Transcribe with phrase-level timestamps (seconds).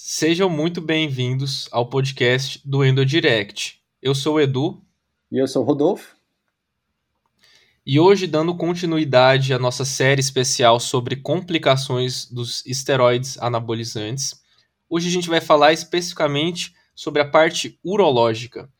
[0.00, 3.82] Sejam muito bem-vindos ao podcast do EndoDirect.
[4.00, 4.80] Eu sou o Edu.
[5.30, 6.14] E eu sou o Rodolfo.
[7.84, 14.40] E hoje, dando continuidade à nossa série especial sobre complicações dos esteroides anabolizantes,
[14.88, 18.70] hoje a gente vai falar especificamente sobre a parte urológica.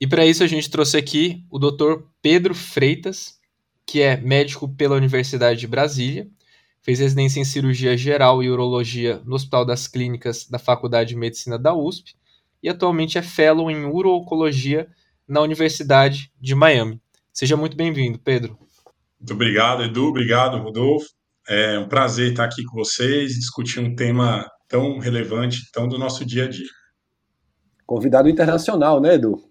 [0.00, 2.04] E para isso a gente trouxe aqui o Dr.
[2.22, 3.40] Pedro Freitas,
[3.84, 6.30] que é médico pela Universidade de Brasília,
[6.88, 11.58] fez residência em cirurgia geral e urologia no Hospital das Clínicas da Faculdade de Medicina
[11.58, 12.14] da USP
[12.62, 14.88] e atualmente é fellow em urologia
[15.28, 16.98] na Universidade de Miami.
[17.30, 18.58] Seja muito bem-vindo, Pedro.
[19.20, 20.06] Muito obrigado, Edu.
[20.06, 21.10] Obrigado, Rodolfo.
[21.46, 25.98] É um prazer estar aqui com vocês e discutir um tema tão relevante, tão do
[25.98, 26.70] nosso dia a dia.
[27.84, 29.47] Convidado internacional, né, Edu?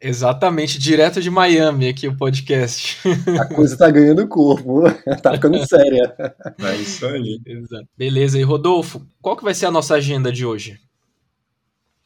[0.00, 2.98] Exatamente, direto de Miami aqui o podcast.
[3.40, 4.82] A coisa tá ganhando corpo,
[5.20, 6.14] tá ficando séria.
[6.60, 7.40] É isso aí.
[7.44, 7.88] Exato.
[7.96, 10.78] Beleza, e Rodolfo, qual que vai ser a nossa agenda de hoje?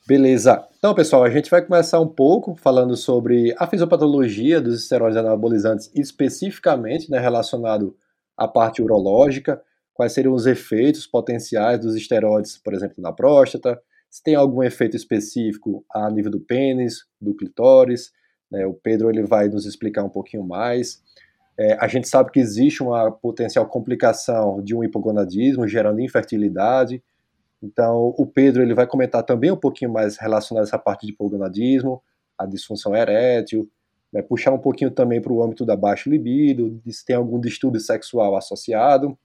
[0.06, 0.66] Beleza.
[0.78, 5.91] Então, pessoal, a gente vai começar um pouco falando sobre a fisiopatologia dos esteroides anabolizantes,
[5.94, 7.94] especificamente né, relacionado
[8.36, 9.62] à parte urológica,
[9.94, 13.81] quais seriam os efeitos potenciais dos esteroides, por exemplo, na próstata,
[14.12, 18.12] se tem algum efeito específico a nível do pênis, do clitóris.
[18.50, 21.02] Né, o Pedro ele vai nos explicar um pouquinho mais.
[21.58, 27.02] É, a gente sabe que existe uma potencial complicação de um hipogonadismo, gerando infertilidade.
[27.62, 31.14] Então, o Pedro ele vai comentar também um pouquinho mais relacionado a essa parte de
[31.14, 32.02] hipogonadismo,
[32.36, 33.66] a disfunção erétil,
[34.12, 37.80] né, puxar um pouquinho também para o âmbito da baixa libido, se tem algum distúrbio
[37.80, 39.16] sexual associado.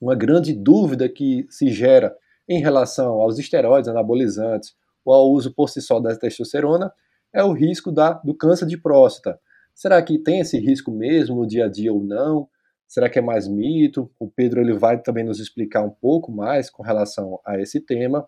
[0.00, 2.16] Uma grande dúvida que se gera
[2.48, 6.92] em relação aos esteroides anabolizantes ou ao uso por si só da testosterona
[7.32, 9.38] é o risco da, do câncer de próstata.
[9.74, 12.48] Será que tem esse risco mesmo no dia a dia ou não?
[12.88, 14.10] Será que é mais mito?
[14.18, 18.26] O Pedro ele vai também nos explicar um pouco mais com relação a esse tema.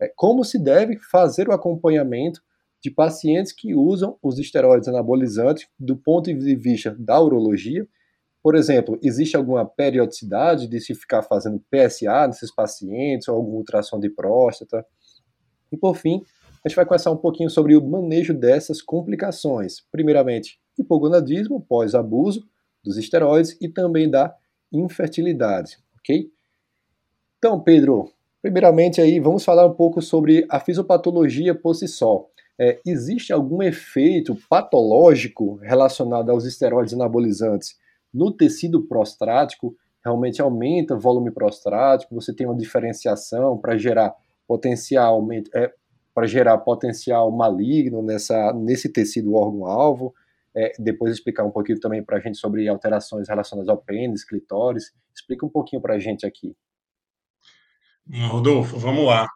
[0.00, 2.40] É, como se deve fazer o acompanhamento
[2.82, 7.86] de pacientes que usam os esteroides anabolizantes do ponto de vista da urologia.
[8.46, 13.98] Por exemplo, existe alguma periodicidade de se ficar fazendo PSA nesses pacientes ou algum ultrassom
[13.98, 14.86] de próstata?
[15.72, 16.22] E por fim,
[16.64, 19.80] a gente vai conversar um pouquinho sobre o manejo dessas complicações.
[19.90, 22.46] Primeiramente, hipogonadismo pós-abuso
[22.84, 24.32] dos esteroides e também da
[24.72, 26.30] infertilidade, ok?
[27.38, 32.24] Então, Pedro, primeiramente aí vamos falar um pouco sobre a fisiopatologia por si só.
[32.56, 37.84] É, existe algum efeito patológico relacionado aos esteroides anabolizantes
[38.16, 39.76] no tecido prostático?
[40.04, 42.14] Realmente aumenta o volume prostático?
[42.14, 44.14] Você tem uma diferenciação para gerar
[44.46, 45.72] potencial é,
[46.14, 50.14] para gerar potencial maligno nessa, nesse tecido órgão-alvo?
[50.56, 54.90] é, depois explicar um pouquinho também para a gente sobre alterações relacionadas ao pênis, clitóris.
[55.14, 56.56] Explica um pouquinho para a gente aqui.
[58.30, 59.28] Rodolfo, vamos lá.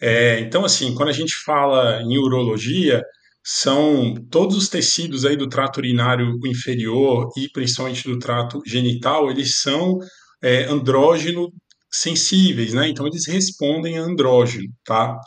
[0.00, 3.04] É, então, assim, quando a gente fala em urologia,
[3.44, 9.60] são todos os tecidos aí do trato urinário inferior e principalmente do trato genital, eles
[9.60, 9.98] são
[10.42, 11.52] é, andrógeno
[11.90, 12.88] sensíveis, né?
[12.88, 15.18] Então, eles respondem a andrógeno, tá?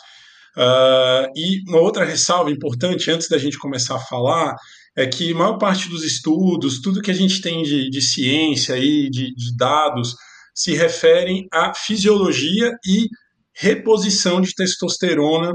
[0.58, 4.56] Uh, e uma outra ressalva importante, antes da gente começar a falar,
[4.96, 8.78] é que a maior parte dos estudos, tudo que a gente tem de, de ciência
[8.78, 10.16] e de, de dados,
[10.56, 13.08] se referem à fisiologia e
[13.54, 15.52] reposição de testosterona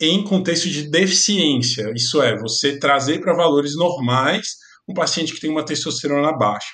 [0.00, 1.92] em contexto de deficiência.
[1.94, 4.46] Isso é, você trazer para valores normais
[4.88, 6.70] um paciente que tem uma testosterona baixa.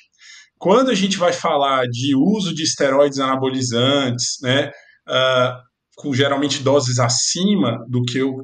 [0.59, 4.71] Quando a gente vai falar de uso de esteroides anabolizantes, né,
[5.09, 5.55] uh,
[5.97, 8.35] com geralmente doses acima do que eu,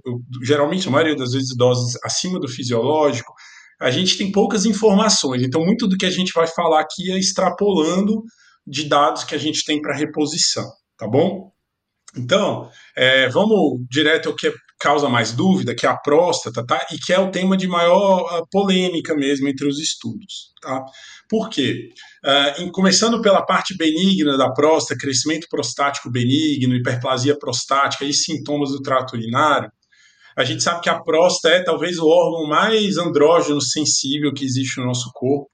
[0.42, 3.32] geralmente a maioria das vezes doses acima do fisiológico,
[3.80, 5.42] a gente tem poucas informações.
[5.42, 8.22] Então, muito do que a gente vai falar aqui é extrapolando
[8.66, 10.68] de dados que a gente tem para reposição,
[10.98, 11.50] tá bom?
[12.16, 16.86] Então, é, vamos direto ao que causa mais dúvida, que é a próstata, tá?
[16.90, 20.82] E que é o tema de maior polêmica mesmo entre os estudos, tá?
[21.28, 21.90] Por quê?
[22.24, 28.70] Uh, em, começando pela parte benigna da próstata, crescimento prostático benigno, hiperplasia prostática e sintomas
[28.70, 29.70] do trato urinário,
[30.36, 34.80] a gente sabe que a próstata é talvez o órgão mais andrógeno sensível que existe
[34.80, 35.50] no nosso corpo.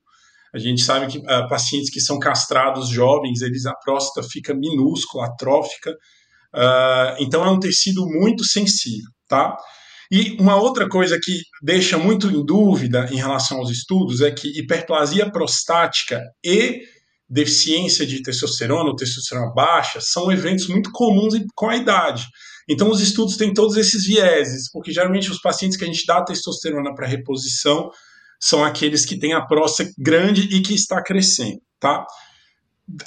[0.55, 5.27] A gente sabe que uh, pacientes que são castrados jovens, eles a próstata fica minúscula,
[5.27, 5.91] atrófica.
[6.55, 9.57] Uh, então é um tecido muito sensível, tá?
[10.11, 14.49] E uma outra coisa que deixa muito em dúvida em relação aos estudos é que
[14.59, 16.83] hiperplasia prostática e
[17.29, 22.25] deficiência de testosterona ou testosterona baixa são eventos muito comuns com a idade.
[22.69, 26.23] Então, os estudos têm todos esses vieses, porque geralmente os pacientes que a gente dá
[26.23, 27.91] testosterona para reposição
[28.41, 32.05] são aqueles que têm a próstata grande e que está crescendo, tá?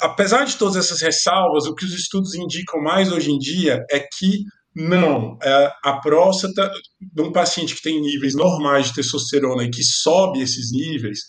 [0.00, 4.00] Apesar de todas essas ressalvas, o que os estudos indicam mais hoje em dia é
[4.00, 4.44] que
[4.74, 6.70] Não, é, a próstata
[7.00, 11.20] de um paciente que tem níveis normais de testosterona e que sobe esses níveis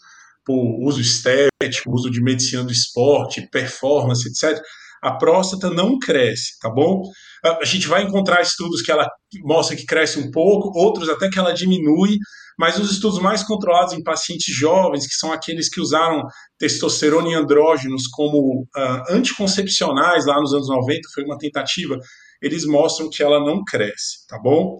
[0.45, 0.55] por
[0.85, 4.61] uso estético, uso de medicina do esporte, performance, etc.,
[5.01, 7.01] a próstata não cresce, tá bom?
[7.43, 9.07] A gente vai encontrar estudos que ela
[9.43, 12.17] mostra que cresce um pouco, outros até que ela diminui,
[12.57, 16.21] mas os estudos mais controlados em pacientes jovens, que são aqueles que usaram
[16.59, 21.97] testosterona e andrógenos como uh, anticoncepcionais lá nos anos 90, foi uma tentativa,
[22.41, 24.77] eles mostram que ela não cresce, tá bom?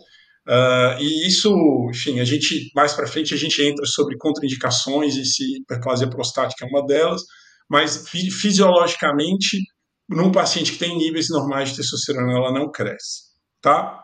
[0.47, 1.53] Uh, e isso,
[1.91, 6.65] enfim, a gente mais para frente a gente entra sobre contraindicações e se hiperplasia prostática
[6.65, 7.21] é uma delas,
[7.69, 9.59] mas fisiologicamente,
[10.09, 13.29] num paciente que tem níveis normais de testosterona, ela não cresce,
[13.61, 14.03] tá?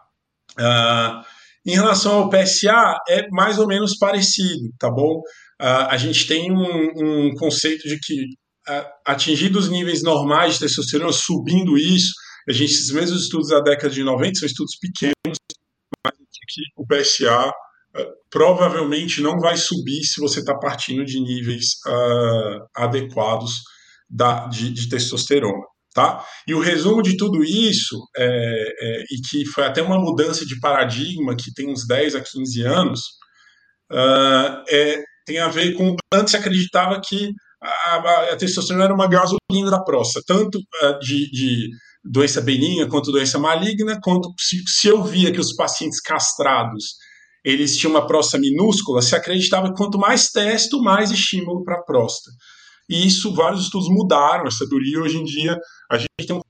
[0.52, 1.26] Uh,
[1.66, 5.18] em relação ao PSA, é mais ou menos parecido, tá bom?
[5.60, 8.26] Uh, a gente tem um, um conceito de que
[9.06, 12.12] atingidos níveis normais de testosterona, subindo isso,
[12.48, 15.38] a gente, esses mesmos estudos da década de 90 são estudos pequenos,
[16.06, 16.16] mas
[16.48, 17.52] que o PSA uh,
[17.96, 23.52] eh, provavelmente não vai subir se você está partindo de níveis uh, adequados
[24.10, 25.66] da, de, de, testosterona.
[25.94, 26.24] Tá?
[26.48, 30.60] E o resumo de tudo isso, é, é, e que foi até uma mudança de
[30.60, 33.02] paradigma que tem uns 10 a 15 anos,
[33.92, 35.96] uh, é, tem a ver com.
[36.14, 40.60] Antes acreditava que a, a, a testosterona era uma gasolina da próstata, tanto
[41.02, 41.70] de, de
[42.10, 46.96] doença benigna quanto doença maligna, quanto se, se eu via que os pacientes castrados
[47.48, 51.82] eles tinham uma próstata minúscula, se acreditava que quanto mais testo, mais estímulo para a
[51.82, 52.36] próstata.
[52.90, 55.00] E isso, vários estudos mudaram essa teoria.
[55.00, 55.58] Hoje em dia,
[55.90, 56.44] a gente tem uma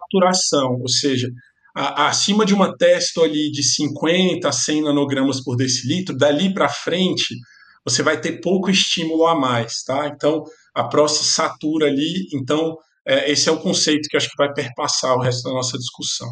[0.00, 1.28] saturação, ou seja,
[1.76, 6.68] a, acima de uma testo ali de 50 a 100 nanogramas por decilitro, dali para
[6.68, 7.36] frente,
[7.84, 10.08] você vai ter pouco estímulo a mais, tá?
[10.08, 10.42] Então,
[10.74, 12.76] a próstata satura ali, então
[13.06, 16.28] é, esse é o conceito que acho que vai perpassar o resto da nossa discussão.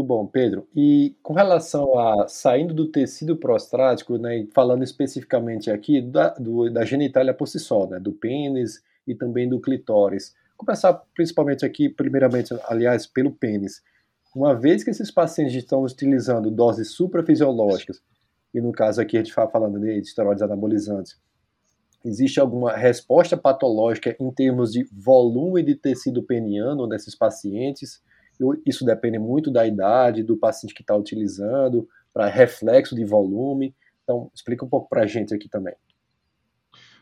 [0.00, 0.68] Muito bom, Pedro.
[0.74, 6.84] E com relação a saindo do tecido prostático, né, falando especificamente aqui da, do, da
[6.84, 10.34] genitália por si só, né, do pênis e também do clitóris.
[10.56, 13.82] Começar principalmente aqui, primeiramente, aliás, pelo pênis.
[14.34, 18.00] Uma vez que esses pacientes estão utilizando doses suprafisiológicas,
[18.54, 21.18] e no caso aqui a gente fala falando de esteroides anabolizantes,
[22.04, 28.02] Existe alguma resposta patológica em termos de volume de tecido peniano nesses pacientes?
[28.64, 33.74] Isso depende muito da idade do paciente que está utilizando, para reflexo de volume.
[34.02, 35.74] Então, explica um pouco para a gente aqui também.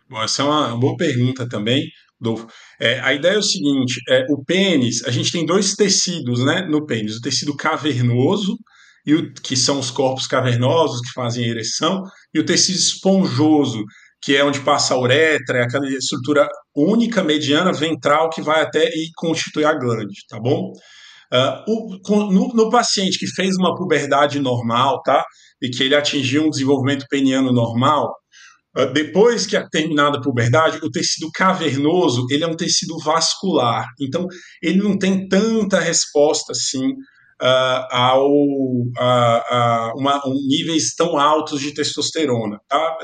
[0.09, 1.87] Bom, essa é uma boa pergunta também,
[2.21, 2.47] Dolfo.
[2.81, 6.62] É, a ideia é o seguinte: é, o pênis, a gente tem dois tecidos né,
[6.62, 8.59] no pênis: o tecido cavernoso,
[9.06, 12.03] e o, que são os corpos cavernosos que fazem ereção,
[12.35, 13.85] e o tecido esponjoso,
[14.20, 18.85] que é onde passa a uretra, é aquela estrutura única, mediana, ventral, que vai até
[18.85, 20.73] e constitui a glande, tá bom?
[21.32, 25.23] Uh, o, no, no, paciente que fez uma puberdade normal, tá?
[25.61, 28.15] E que ele atingiu um desenvolvimento peniano normal,
[28.76, 33.87] uh, depois que é terminada a puberdade, o tecido cavernoso, ele é um tecido vascular.
[34.00, 34.26] Então,
[34.62, 36.94] ele não tem tanta resposta assim
[37.41, 38.29] Uh, ao
[38.99, 42.59] a, uma, um níveis tão altos de testosterona.
[42.69, 42.97] Tá?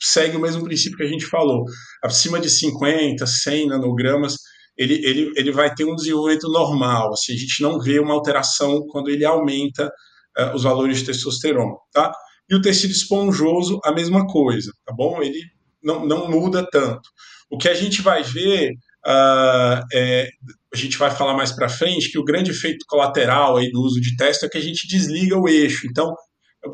[0.00, 1.64] Segue o mesmo princípio que a gente falou.
[2.02, 4.36] Acima de 50, 100 nanogramas,
[4.76, 7.12] ele, ele, ele vai ter um desenvolvimento normal.
[7.12, 9.90] Assim, a gente não vê uma alteração quando ele aumenta
[10.38, 12.12] uh, os valores de testosterona, tá?
[12.48, 15.20] E o tecido esponjoso, a mesma coisa, tá bom?
[15.20, 15.40] Ele
[15.82, 17.08] não, não muda tanto.
[17.50, 18.70] O que a gente vai ver,
[19.06, 20.28] uh, é,
[20.72, 24.00] a gente vai falar mais para frente, que o grande efeito colateral aí do uso
[24.00, 25.86] de testo é que a gente desliga o eixo.
[25.90, 26.14] Então,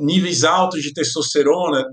[0.00, 1.84] níveis altos de testosterona,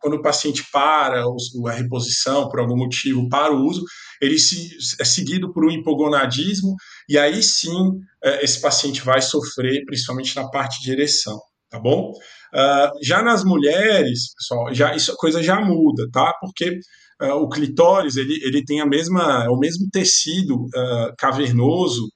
[0.00, 3.84] quando o paciente para a reposição por algum motivo para o uso,
[4.20, 6.74] ele se, é seguido por um hipogonadismo
[7.08, 11.38] e aí sim é, esse paciente vai sofrer, principalmente na parte de ereção,
[11.70, 12.12] tá bom?
[12.54, 16.32] Uh, já nas mulheres, pessoal, já isso a coisa já muda, tá?
[16.40, 16.78] Porque
[17.22, 22.08] uh, o clitóris ele, ele tem a mesma é o mesmo tecido uh, cavernoso,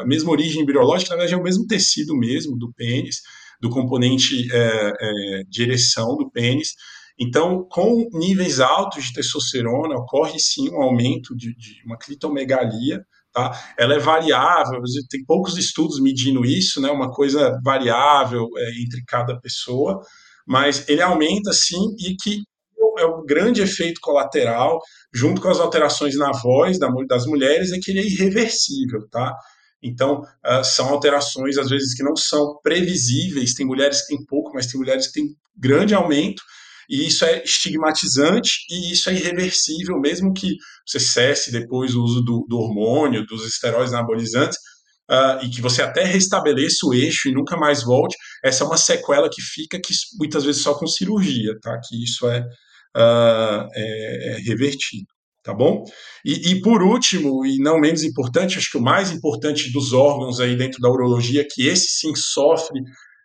[0.00, 3.16] a mesma origem embriológica, na verdade é o mesmo tecido mesmo do pênis,
[3.60, 6.74] do componente é, é, de ereção do pênis.
[7.18, 13.50] Então, com níveis altos de testosterona, ocorre sim um aumento de, de uma clitomegalia, tá?
[13.76, 16.90] Ela é variável, tem poucos estudos medindo isso, né?
[16.90, 20.00] Uma coisa variável é, entre cada pessoa,
[20.46, 22.42] mas ele aumenta sim e que
[22.98, 24.80] é o grande efeito colateral,
[25.12, 29.34] junto com as alterações na voz das mulheres, é que ele é irreversível, tá?
[29.82, 33.54] Então, uh, são alterações, às vezes, que não são previsíveis.
[33.54, 36.42] Tem mulheres que têm pouco, mas tem mulheres que têm grande aumento.
[36.88, 42.22] E isso é estigmatizante e isso é irreversível, mesmo que você cesse depois o uso
[42.22, 44.56] do, do hormônio, dos esteroides anabolizantes,
[45.10, 48.76] uh, e que você até restabeleça o eixo e nunca mais volte, essa é uma
[48.76, 51.78] sequela que fica que muitas vezes só com cirurgia, tá?
[51.86, 55.06] Que isso é, uh, é, é revertido
[55.48, 55.82] tá bom?
[56.22, 60.40] E, e, por último, e não menos importante, acho que o mais importante dos órgãos
[60.40, 62.82] aí dentro da urologia, que esse sim sofre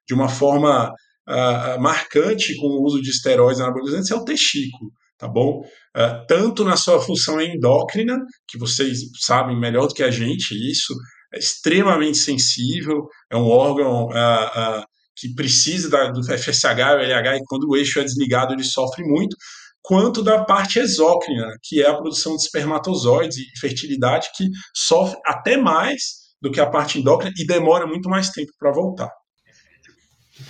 [0.07, 0.93] de uma forma
[1.27, 5.61] uh, marcante com o uso de esteroides anabolizantes, é o testículo, tá bom?
[5.95, 10.93] Uh, tanto na sua função endócrina, que vocês sabem melhor do que a gente, isso
[11.33, 14.83] é extremamente sensível, é um órgão uh,
[15.15, 19.03] que precisa da, do FSH e LH, e quando o eixo é desligado, ele sofre
[19.03, 19.35] muito,
[19.81, 25.57] quanto da parte exócrina, que é a produção de espermatozoides e fertilidade, que sofre até
[25.57, 29.09] mais do que a parte endócrina e demora muito mais tempo para voltar.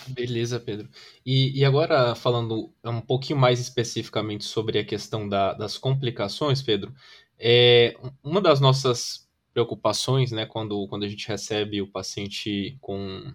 [0.08, 0.88] Beleza, Pedro.
[1.26, 6.94] E, e, agora, falando um pouquinho mais especificamente sobre a questão da, das complicações, Pedro,
[7.38, 13.34] é, uma das nossas preocupações, né, quando, quando a gente recebe o paciente com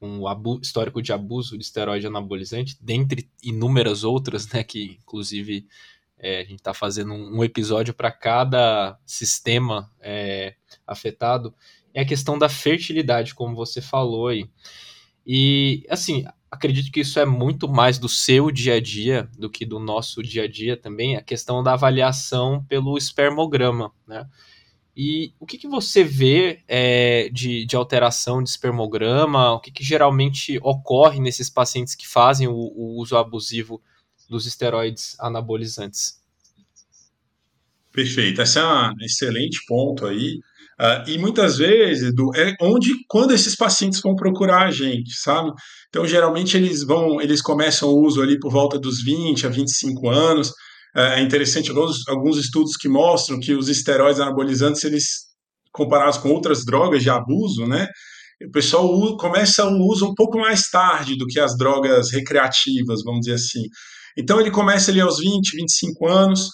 [0.00, 0.20] um
[0.60, 5.66] histórico de abuso de esteroide anabolizante, dentre inúmeras outras, né, que inclusive
[6.18, 10.54] é, a gente está fazendo um, episódio para cada sistema é,
[10.86, 11.54] afetado,
[11.92, 14.48] é a questão da fertilidade, como você falou aí.
[15.88, 19.78] Assim, acredito que isso é muito mais do seu dia a dia do que do
[19.78, 24.26] nosso dia a dia também, a questão da avaliação pelo espermograma, né?
[24.96, 29.52] E o que, que você vê é, de, de alteração de espermograma?
[29.52, 33.82] O que, que geralmente ocorre nesses pacientes que fazem o, o uso abusivo
[34.30, 36.22] dos esteroides anabolizantes?
[37.90, 40.38] Perfeito, esse é um excelente ponto aí.
[40.80, 45.52] Uh, e muitas vezes, Edu, é onde, quando esses pacientes vão procurar a gente, sabe?
[45.88, 50.08] Então, geralmente, eles vão, eles começam o uso ali por volta dos 20 a 25
[50.08, 50.52] anos,
[50.96, 55.04] é, é interessante alguns, alguns estudos que mostram que os esteroides anabolizantes, eles
[55.72, 57.88] comparados com outras drogas de abuso, né?
[58.46, 63.20] O pessoal começa o uso um pouco mais tarde do que as drogas recreativas, vamos
[63.20, 63.62] dizer assim.
[64.16, 66.48] Então ele começa ali aos 20, 25 anos,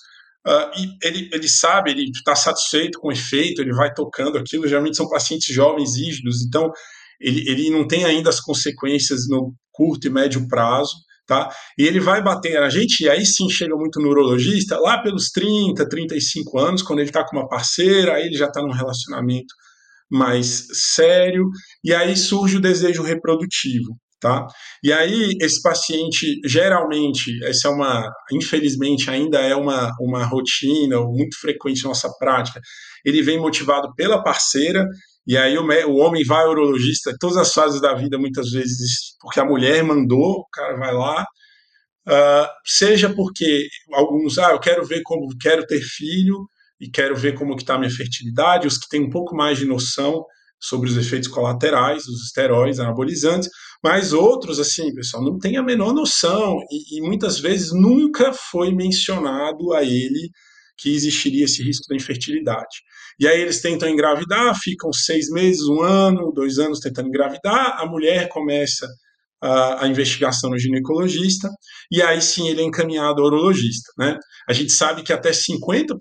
[0.47, 4.69] uh, e ele, ele sabe, ele está satisfeito com o efeito, ele vai tocando aquilo.
[4.69, 6.71] Geralmente são pacientes jovens, rígidos, então
[7.21, 10.95] ele, ele não tem ainda as consequências no curto e médio prazo
[11.31, 11.49] tá?
[11.79, 15.89] E ele vai bater a gente, e aí sim chega muito neurologista, lá pelos 30,
[15.89, 19.55] 35 anos, quando ele está com uma parceira, aí ele já está num relacionamento
[20.11, 21.49] mais sério,
[21.85, 24.47] e aí surge o desejo reprodutivo, tá?
[24.83, 31.41] E aí esse paciente, geralmente, essa é uma, infelizmente ainda é uma, uma rotina muito
[31.41, 32.61] frequente na nossa prática,
[33.05, 34.87] ele vem motivado pela parceira,
[35.27, 39.17] e aí o, o homem vai ao urologista todas as fases da vida, muitas vezes
[39.21, 41.23] porque a mulher mandou, o cara vai lá,
[42.09, 46.47] uh, seja porque alguns, ah, eu quero ver como, quero ter filho
[46.81, 49.59] e quero ver como que está a minha fertilidade, os que têm um pouco mais
[49.59, 50.25] de noção
[50.61, 53.49] sobre os efeitos colaterais dos esteroides anabolizantes,
[53.83, 58.75] mas outros, assim, pessoal, não tem a menor noção e, e muitas vezes nunca foi
[58.75, 60.31] mencionado a ele
[60.77, 62.83] que existiria esse risco da infertilidade.
[63.19, 67.87] E aí eles tentam engravidar, ficam seis meses, um ano, dois anos tentando engravidar, a
[67.87, 68.87] mulher começa
[69.43, 71.51] a, a, investigação no ginecologista,
[71.91, 73.93] e aí sim ele é encaminhado ao urologista.
[73.99, 74.19] Né?
[74.49, 75.97] A gente sabe que até 50%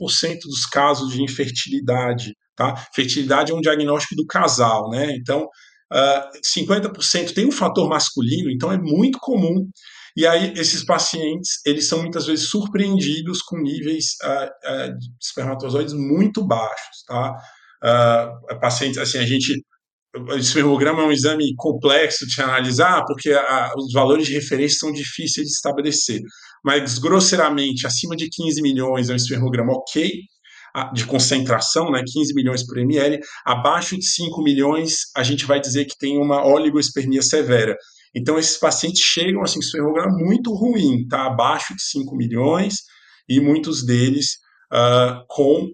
[0.45, 2.75] dos casos de infertilidade, tá?
[2.93, 5.13] Fertilidade é um diagnóstico do casal, né?
[5.15, 5.47] Então,
[5.91, 9.67] uh, 50% tem um fator masculino, então é muito comum
[10.19, 15.93] e aí, esses pacientes, eles são muitas vezes surpreendidos com níveis uh, uh, de espermatozoides
[15.93, 17.35] muito baixos, tá?
[18.59, 19.63] Pacientes, assim, a gente...
[20.13, 24.91] O espermograma é um exame complexo de analisar, porque a, os valores de referência são
[24.91, 26.19] difíceis de estabelecer.
[26.65, 30.11] Mas, grosseiramente, acima de 15 milhões é um espermograma ok,
[30.93, 35.85] de concentração, né, 15 milhões por ml, abaixo de 5 milhões, a gente vai dizer
[35.85, 37.75] que tem uma oligoespermia severa,
[38.15, 41.27] então, esses pacientes chegam assim, com muito ruim, tá?
[41.27, 42.75] abaixo de 5 milhões,
[43.27, 44.37] e muitos deles
[44.73, 45.69] uh, com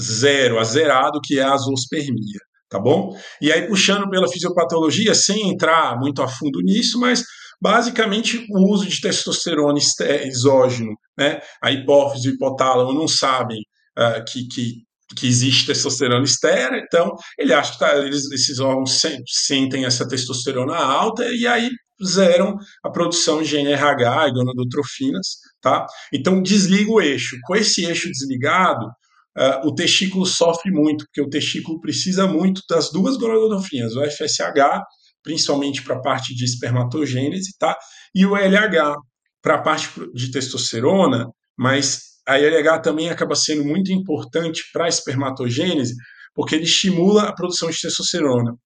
[0.00, 3.14] zero, a zerado, que é a zoospermia, tá bom?
[3.40, 7.22] E aí, puxando pela fisiopatologia, sem entrar muito a fundo nisso, mas
[7.60, 9.78] basicamente o uso de testosterona
[10.26, 11.40] exógeno, né?
[11.62, 13.60] A hipófise e o hipotálamo não sabem
[13.98, 14.84] uh, que, que
[15.14, 20.76] que existe testosterona estéreo, então ele acha que tá, eles, esses órgãos sentem essa testosterona
[20.76, 21.70] alta e aí
[22.04, 25.26] zeram a produção de NRH e gonadotrofinas,
[25.60, 25.86] tá?
[26.12, 27.36] Então desliga o eixo.
[27.44, 32.90] Com esse eixo desligado, uh, o testículo sofre muito, porque o testículo precisa muito das
[32.90, 34.82] duas gonadotrofinas, o FSH,
[35.22, 37.76] principalmente para a parte de espermatogênese, tá?
[38.14, 38.96] E o LH
[39.40, 44.88] para a parte de testosterona, mas a LH também acaba sendo muito importante para a
[44.88, 45.94] espermatogênese,
[46.34, 48.56] porque ele estimula a produção de testosterona.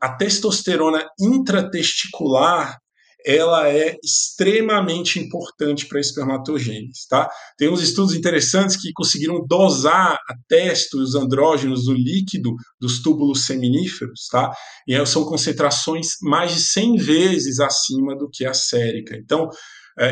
[0.00, 2.78] A testosterona intratesticular
[3.24, 7.28] ela é extremamente importante para a espermatogênese, tá?
[7.58, 13.02] Tem uns estudos interessantes que conseguiram dosar a testo e os andrógenos no líquido dos
[13.02, 14.50] túbulos seminíferos, tá?
[14.86, 19.16] E são concentrações mais de 100 vezes acima do que a sérica.
[19.16, 19.48] Então,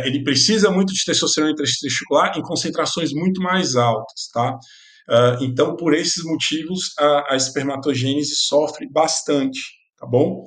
[0.05, 4.59] ele precisa muito de testosterona intratesticular em concentrações muito mais altas, tá?
[5.09, 9.59] Uh, então, por esses motivos, a, a espermatogênese sofre bastante,
[9.99, 10.45] tá bom?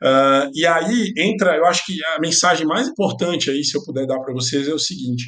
[0.00, 4.06] Uh, e aí entra, eu acho que a mensagem mais importante aí, se eu puder
[4.06, 5.24] dar para vocês, é o seguinte: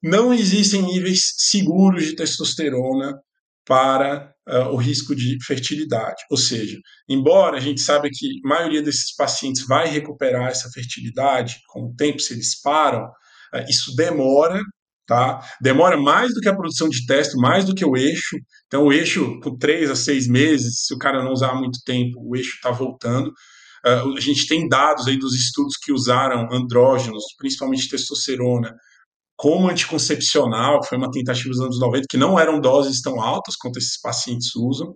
[0.00, 3.18] não existem níveis seguros de testosterona
[3.66, 6.22] para uh, o risco de fertilidade.
[6.30, 11.56] Ou seja, embora a gente saiba que a maioria desses pacientes vai recuperar essa fertilidade
[11.68, 14.60] com o tempo, se eles param, uh, isso demora,
[15.06, 15.40] tá?
[15.60, 18.36] Demora mais do que a produção de testo, mais do que o eixo.
[18.66, 22.20] Então, o eixo, com três a seis meses, se o cara não usar muito tempo,
[22.20, 23.28] o eixo está voltando.
[23.84, 28.74] Uh, a gente tem dados aí dos estudos que usaram andrógenos, principalmente testosterona,
[29.40, 33.78] como anticoncepcional, foi uma tentativa dos anos 90, que não eram doses tão altas quanto
[33.78, 34.88] esses pacientes usam.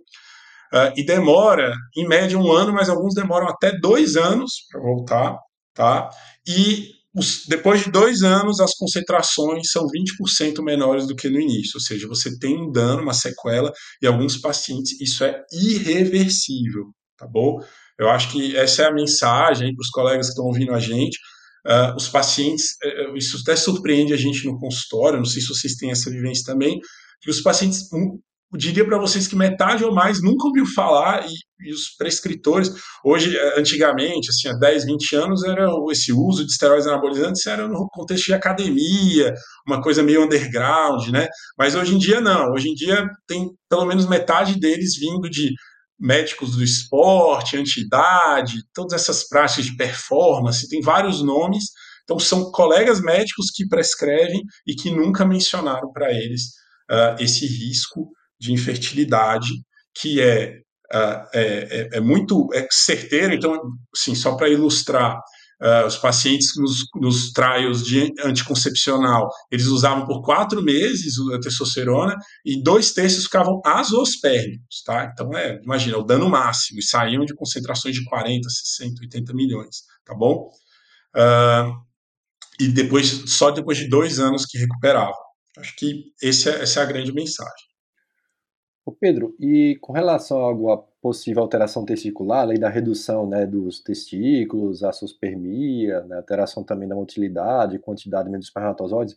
[0.71, 5.35] Uh, e demora, em média, um ano, mas alguns demoram até dois anos para voltar,
[5.73, 6.11] tá?
[6.47, 11.77] E os, depois de dois anos, as concentrações são 20% menores do que no início,
[11.77, 17.25] ou seja, você tem um dano, uma sequela, e alguns pacientes isso é irreversível, tá
[17.25, 17.59] bom?
[17.97, 21.17] Eu acho que essa é a mensagem para os colegas que estão ouvindo a gente.
[21.65, 25.73] Uh, os pacientes, uh, isso até surpreende a gente no consultório, não sei se vocês
[25.75, 26.79] têm essa vivência também,
[27.19, 28.19] que os pacientes, um,
[28.53, 31.33] eu diria para vocês que metade ou mais nunca ouviu falar, e,
[31.67, 32.71] e, os prescritores,
[33.03, 37.87] hoje, antigamente, assim, há 10, 20 anos, era esse uso de esteroides anabolizantes era no
[37.89, 39.33] contexto de academia,
[39.67, 41.27] uma coisa meio underground, né?
[41.57, 45.51] Mas hoje em dia não, hoje em dia tem pelo menos metade deles vindo de
[45.99, 51.65] médicos do esporte, antidade, todas essas práticas de performance, tem vários nomes.
[52.03, 56.51] Então, são colegas médicos que prescrevem e que nunca mencionaram para eles
[56.91, 59.49] uh, esse risco de infertilidade,
[59.97, 60.57] que é,
[60.93, 63.33] uh, é, é, muito é certeiro.
[63.33, 63.59] Então,
[63.95, 65.19] assim, só para ilustrar,
[65.61, 72.17] Uh, os pacientes nos, nos trials de anticoncepcional, eles usavam por quatro meses a testosterona
[72.45, 75.09] e dois terços ficavam azospérmicos, tá?
[75.13, 79.77] Então, é, imagina, o dano máximo, e saíam de concentrações de 40, 60, 80 milhões,
[80.03, 80.49] tá bom?
[81.15, 81.85] Uh,
[82.59, 85.15] e depois, só depois de dois anos que recuperavam.
[85.57, 87.65] Acho que é, essa é a grande mensagem.
[88.85, 93.79] Ô Pedro, e com relação a alguma possível alteração testicular, além da redução né, dos
[93.79, 99.15] testículos, a suspermia, né, alteração também da motilidade, quantidade dos espermatozoides,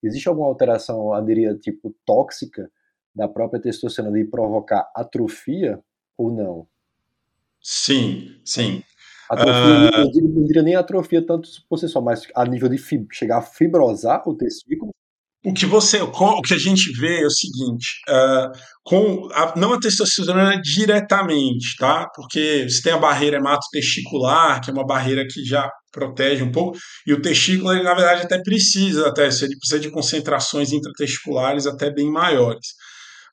[0.00, 2.70] existe alguma alteração, aderia tipo tóxica
[3.12, 5.82] da própria testosterona de provocar atrofia
[6.16, 6.68] ou não?
[7.60, 8.84] Sim, sim.
[9.28, 10.28] Atrofia, uh...
[10.28, 12.78] não diria nem atrofia tanto por si só, mas a nível de
[13.10, 14.92] chegar a fibrosar o testículo,
[15.44, 18.50] o que você, o que a gente vê é o seguinte, uh,
[18.82, 22.08] com a, não a testosterona diretamente, tá?
[22.14, 26.78] Porque você tem a barreira hematotesticular, que é uma barreira que já protege um pouco,
[27.06, 31.92] e o testículo, ele, na verdade, até precisa, até, ele precisa de concentrações intratesticulares até
[31.92, 32.68] bem maiores.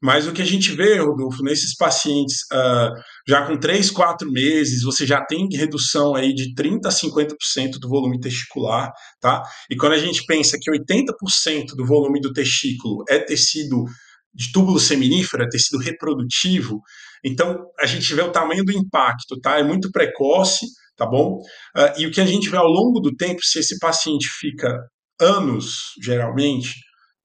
[0.01, 2.91] Mas o que a gente vê, Rodolfo, nesses pacientes uh,
[3.27, 7.87] já com 3, 4 meses, você já tem redução aí de 30% a 50% do
[7.87, 9.43] volume testicular, tá?
[9.69, 13.85] E quando a gente pensa que 80% do volume do testículo é tecido
[14.33, 16.81] de túbulo seminífero, é tecido reprodutivo,
[17.23, 19.59] então a gente vê o tamanho do impacto, tá?
[19.59, 21.37] É muito precoce, tá bom?
[21.77, 24.75] Uh, e o que a gente vê ao longo do tempo, se esse paciente fica
[25.19, 26.73] anos, geralmente,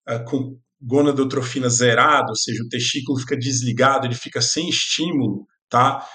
[0.08, 6.06] uh, com gonadotrofina zerada, ou seja, o testículo fica desligado, ele fica sem estímulo, tá?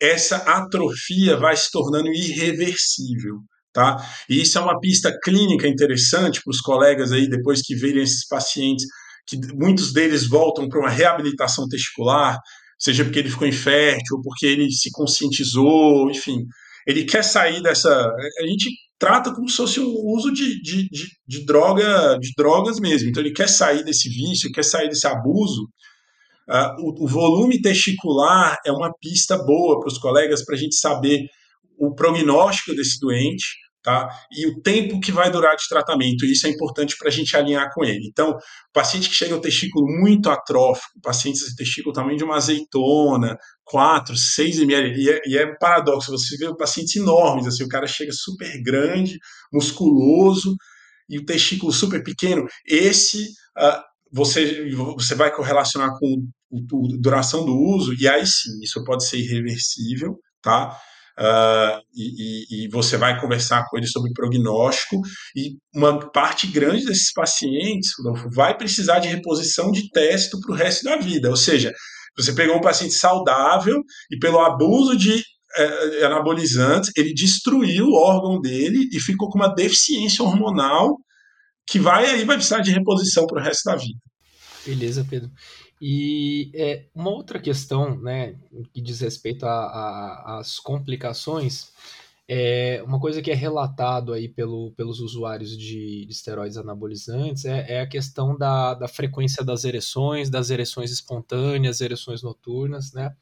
[0.00, 3.38] Essa atrofia vai se tornando irreversível,
[3.72, 3.96] tá?
[4.28, 8.26] E isso é uma pista clínica interessante para os colegas aí, depois que verem esses
[8.26, 8.86] pacientes,
[9.26, 12.38] que muitos deles voltam para uma reabilitação testicular,
[12.78, 16.46] seja porque ele ficou infértil, ou porque ele se conscientizou, enfim.
[16.90, 17.90] Ele quer sair dessa.
[18.40, 22.78] A gente trata como se fosse um uso de, de, de, de, droga, de drogas
[22.78, 23.08] mesmo.
[23.08, 25.62] Então ele quer sair desse vício, quer sair desse abuso.
[26.48, 30.74] Uh, o, o, volume testicular é uma pista boa para os colegas para a gente
[30.74, 31.24] saber
[31.78, 33.46] o prognóstico desse doente,
[33.82, 34.08] tá?
[34.30, 37.70] E o tempo que vai durar de tratamento, isso é importante para a gente alinhar
[37.72, 38.06] com ele.
[38.08, 38.36] Então,
[38.72, 44.16] paciente que chega ao testículo muito atrófico, pacientes de testículo tamanho de uma azeitona, 4,
[44.16, 47.86] 6 ml, e é, e é um paradoxo, você vê pacientes enormes, assim, o cara
[47.86, 49.18] chega super grande,
[49.52, 50.54] musculoso,
[51.08, 53.24] e o testículo super pequeno, esse
[53.58, 59.06] uh, você, você vai correlacionar com a duração do uso, e aí sim, isso pode
[59.06, 60.76] ser irreversível, tá?
[61.18, 64.96] Uh, e, e, você vai conversar com ele sobre prognóstico,
[65.36, 67.90] e uma parte grande desses pacientes
[68.32, 71.28] vai precisar de reposição de testo para o resto da vida.
[71.28, 71.72] Ou seja,
[72.16, 75.22] você pegou um paciente saudável e pelo abuso de
[75.56, 80.96] é, anabolizantes, ele destruiu o órgão dele e ficou com uma deficiência hormonal
[81.66, 83.98] que vai aí vai precisar de reposição para o resto da vida.
[84.66, 85.30] Beleza, Pedro.
[85.80, 88.36] E é, uma outra questão, né,
[88.72, 91.72] que diz respeito às complicações,
[92.28, 97.66] é uma coisa que é relatado aí pelo, pelos usuários de, de esteroides anabolizantes é,
[97.74, 103.12] é, a questão da, da frequência das ereções, das ereções espontâneas, ereções noturnas, né?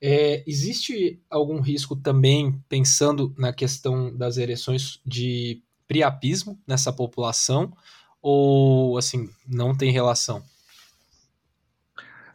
[0.00, 7.70] É, existe algum risco também, pensando na questão das ereções, de priapismo nessa população?
[8.22, 10.42] Ou, assim, não tem relação?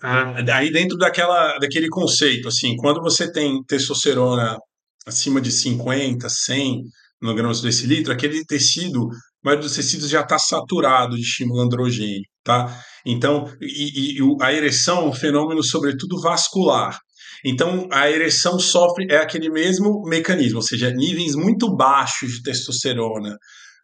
[0.01, 4.57] Ah, aí dentro daquela, daquele conceito, assim, quando você tem testosterona
[5.05, 6.83] acima de 50, 100
[7.21, 9.09] miligramas por decilitro, aquele tecido, a
[9.43, 12.83] maioria dos tecidos já está saturado de estímulo androgênio, tá?
[13.05, 16.97] Então, e, e, a ereção é um fenômeno, sobretudo, vascular.
[17.43, 23.37] Então, a ereção sofre, é aquele mesmo mecanismo, ou seja, níveis muito baixos de testosterona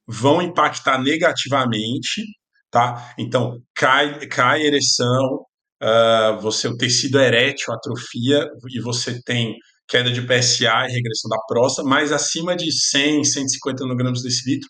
[0.07, 2.23] vão impactar negativamente,
[2.71, 3.13] tá?
[3.17, 5.45] Então, cai, cai a ereção,
[5.81, 9.55] uh, você o tecido erétil atrofia e você tem
[9.87, 14.69] queda de PSA e regressão da próstata, mas acima de 100, 150 nanogramas desse litro,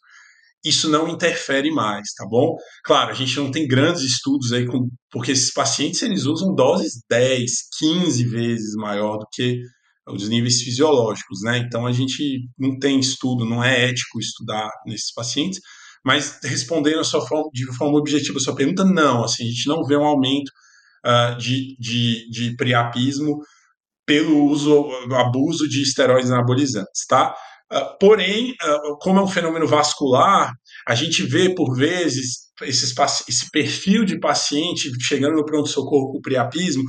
[0.63, 2.55] isso não interfere mais, tá bom?
[2.83, 7.03] Claro, a gente não tem grandes estudos aí, com, porque esses pacientes eles usam doses
[7.09, 9.59] 10, 15 vezes maior do que
[10.07, 11.57] os níveis fisiológicos, né?
[11.59, 15.59] Então a gente não tem estudo, não é ético estudar nesses pacientes,
[16.03, 19.67] mas respondendo a sua forma, de forma objetiva a sua pergunta, não, assim, a gente
[19.67, 20.51] não vê um aumento
[21.05, 23.39] uh, de, de, de priapismo
[24.05, 27.35] pelo uso, abuso de esteroides anabolizantes, tá?
[27.71, 30.51] Uh, porém, uh, como é um fenômeno vascular,
[30.87, 32.93] a gente vê por vezes esses,
[33.27, 36.83] esse perfil de paciente chegando no pronto-socorro com priapismo,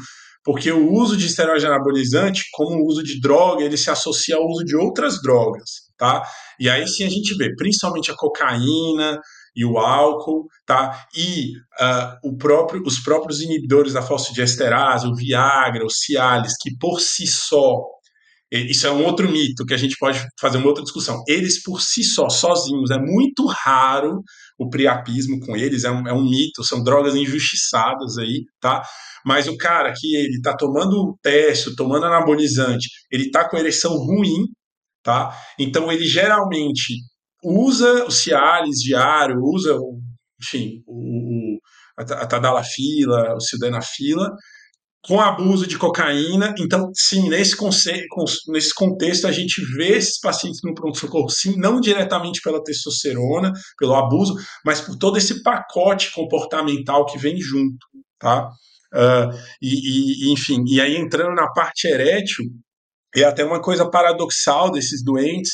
[0.45, 4.47] porque o uso de esteroide anabolizante, como o uso de droga, ele se associa ao
[4.47, 6.25] uso de outras drogas, tá?
[6.59, 9.21] E aí sim a gente vê, principalmente a cocaína,
[9.55, 11.07] e o álcool, tá?
[11.15, 17.27] E uh, próprio, os próprios inibidores da fosfodiesterase, o Viagra, o Cialis, que por si
[17.27, 17.81] só,
[18.51, 21.23] isso é um outro mito que a gente pode fazer uma outra discussão.
[21.27, 24.23] Eles por si só, sozinhos, é muito raro
[24.59, 28.83] o priapismo com eles, é um, é um mito, são drogas injustiçadas aí, tá?
[29.25, 34.47] Mas o cara que ele tá tomando teste, tomando anabolizante, ele tá com ereção ruim,
[35.03, 35.35] tá?
[35.59, 36.95] Então ele geralmente
[37.43, 39.77] usa o Cialis diário, usa,
[40.41, 41.59] enfim, o,
[41.97, 44.31] a Tadalafila, o Sildenafila,
[45.05, 46.55] com abuso de cocaína.
[46.59, 48.07] Então, sim, nesse, conceito,
[48.49, 53.95] nesse contexto, a gente vê esses pacientes no pronto-socorro, sim, não diretamente pela testosterona, pelo
[53.95, 57.87] abuso, mas por todo esse pacote comportamental que vem junto,
[58.19, 58.49] tá?
[58.95, 62.45] Uh, e, e, enfim, e aí entrando na parte erétil,
[63.17, 65.53] é até uma coisa paradoxal desses doentes,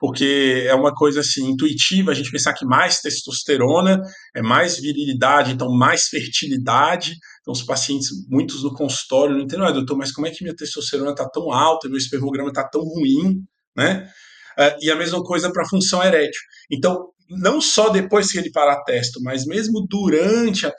[0.00, 4.00] porque é uma coisa assim intuitiva a gente pensar que mais testosterona
[4.34, 7.16] é mais virilidade, então mais fertilidade.
[7.42, 10.56] Então os pacientes, muitos no consultório não entendem, ah, doutor, mas como é que minha
[10.56, 13.44] testosterona está tão alta, meu espermograma está tão ruim,
[13.76, 14.10] né?
[14.58, 16.40] Uh, e a mesma coisa para a função erétil.
[16.70, 20.72] Então, não só depois que ele para a testo, mas mesmo durante, a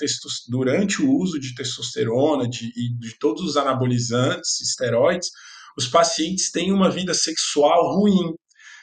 [0.49, 5.29] durante o uso de testosterona de, de todos os anabolizantes, esteroides,
[5.77, 8.34] os pacientes têm uma vida sexual ruim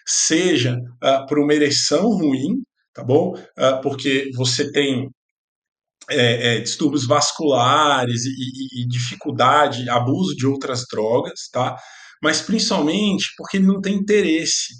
[0.06, 2.62] seja uh, por uma ereção ruim,
[2.94, 3.34] tá bom?
[3.34, 5.08] Uh, porque você tem
[6.10, 11.76] é, é, distúrbios vasculares e, e, e, dificuldade, abuso de outras drogas, tá?
[12.22, 14.74] Mas principalmente porque ele não tem interesse.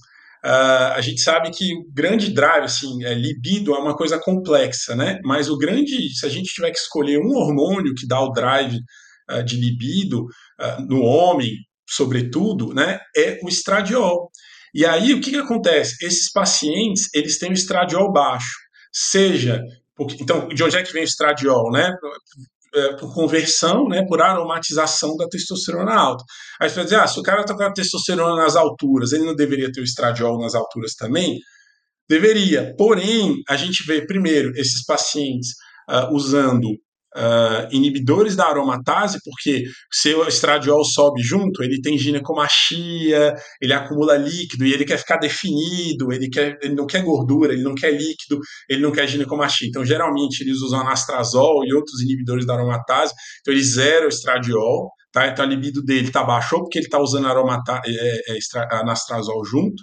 [0.45, 4.95] Uh, a gente sabe que o grande drive, assim, é, libido é uma coisa complexa,
[4.95, 5.19] né?
[5.25, 8.79] Mas o grande, se a gente tiver que escolher um hormônio que dá o drive
[9.31, 11.51] uh, de libido uh, no homem,
[11.89, 14.31] sobretudo, né, é o estradiol.
[14.79, 15.97] E aí, o que, que acontece?
[16.07, 18.55] Esses pacientes, eles têm o estradiol baixo,
[18.93, 19.61] seja...
[19.97, 21.93] Porque, então, de onde é que vem o estradiol, né?
[22.73, 26.23] É, por conversão, né, por aromatização da testosterona alta.
[26.61, 29.25] Aí você vai dizer, ah, se o cara está com a testosterona nas alturas, ele
[29.25, 31.41] não deveria ter o estradiol nas alturas também?
[32.09, 32.73] Deveria.
[32.79, 35.55] Porém, a gente vê, primeiro, esses pacientes
[35.91, 36.69] uh, usando
[37.19, 44.17] uh, inibidores da aromatase, porque se o estradiol sobe junto, ele tem ginecomastia, ele acumula
[44.17, 47.91] líquido e ele quer ficar definido, ele, quer, ele não quer gordura, ele não quer
[47.91, 49.69] líquido, ele não quer ginecomastia.
[49.69, 54.91] Então, geralmente, eles usam anastrazol e outros inibidores da aromatase, então eles zeram o estradiol,
[55.13, 55.27] tá?
[55.27, 59.45] Então a libido dele está baixa ou porque ele está usando aromata, é, é, anastrazol
[59.45, 59.83] junto,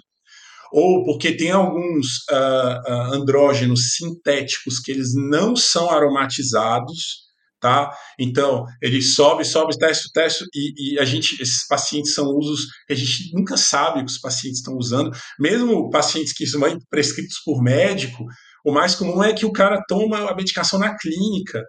[0.72, 7.25] ou porque tem alguns uh, uh, andrógenos sintéticos que eles não são aromatizados,
[7.66, 7.90] tá?
[8.16, 12.92] Então, ele sobe, sobe, teste, teste, e, e, a gente, esses pacientes são usos que
[12.92, 17.60] a gente nunca sabe que os pacientes estão usando, mesmo pacientes que são prescritos por
[17.60, 18.24] médico,
[18.64, 21.60] o mais comum é que o cara toma a medicação na clínica,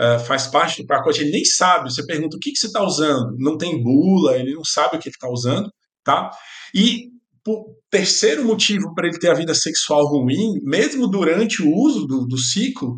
[0.00, 2.82] uh, faz parte do pacote, ele nem sabe, você pergunta o que, que você está
[2.82, 5.70] usando, não tem bula, ele não sabe o que ele está usando,
[6.02, 6.32] tá?
[6.74, 7.10] E
[7.46, 12.26] o terceiro motivo para ele ter a vida sexual ruim, mesmo durante o uso do,
[12.26, 12.96] do ciclo,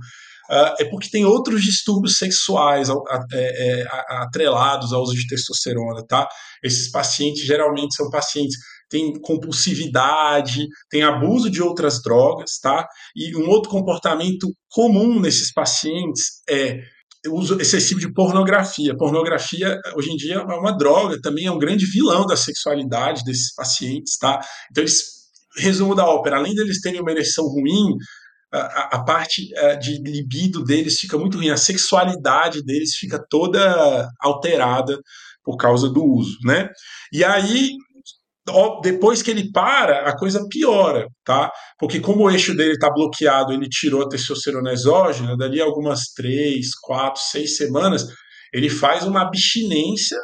[0.51, 2.95] é porque tem outros distúrbios sexuais é,
[3.33, 3.87] é,
[4.23, 6.29] atrelados ao uso de testosterona, tá?
[6.63, 8.57] Esses pacientes geralmente são pacientes
[8.89, 12.87] tem compulsividade, tem abuso de outras drogas, tá?
[13.15, 16.81] E um outro comportamento comum nesses pacientes é
[17.29, 18.97] uso excessivo de pornografia.
[18.97, 23.53] Pornografia, hoje em dia, é uma droga, também é um grande vilão da sexualidade desses
[23.55, 24.41] pacientes, tá?
[24.71, 25.03] Então, eles,
[25.57, 27.97] resumo da ópera, além deles terem uma ereção ruim,
[28.57, 34.09] a, a, parte eh, de libido deles fica muito ruim, a sexualidade deles fica toda
[34.21, 34.99] alterada
[35.45, 36.69] por causa do uso, né?
[37.13, 37.73] E aí,
[38.83, 41.51] depois que ele para, a coisa piora, tá?
[41.79, 46.75] Porque como o eixo dele está bloqueado, ele tirou a testosterona exógena, dali algumas três,
[46.81, 48.07] quatro, seis semanas,
[48.53, 50.19] ele faz uma abstinência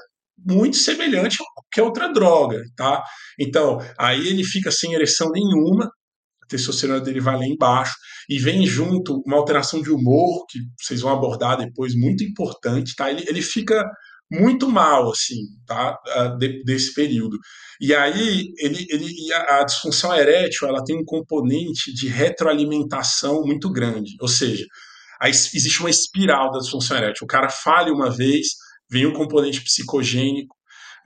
[0.45, 3.03] muito semelhante a qualquer outra droga, tá?
[3.39, 5.89] Então, aí ele fica sem ereção nenhuma,
[6.53, 7.95] testosterona dele vai lá embaixo,
[8.29, 13.11] e vem junto uma alteração de humor, que vocês vão abordar depois, muito importante, tá?
[13.11, 13.85] Ele, ele fica
[14.31, 15.99] muito mal, assim, tá?
[16.39, 17.37] De, desse período.
[17.81, 24.13] E aí, ele, ele, a, disfunção erétil, ela tem um componente de retroalimentação muito grande,
[24.21, 24.65] ou seja,
[25.21, 27.25] a, existe uma espiral da disfunção erétil.
[27.25, 28.49] O cara falha uma vez,
[28.91, 30.57] vem um componente psicogênico,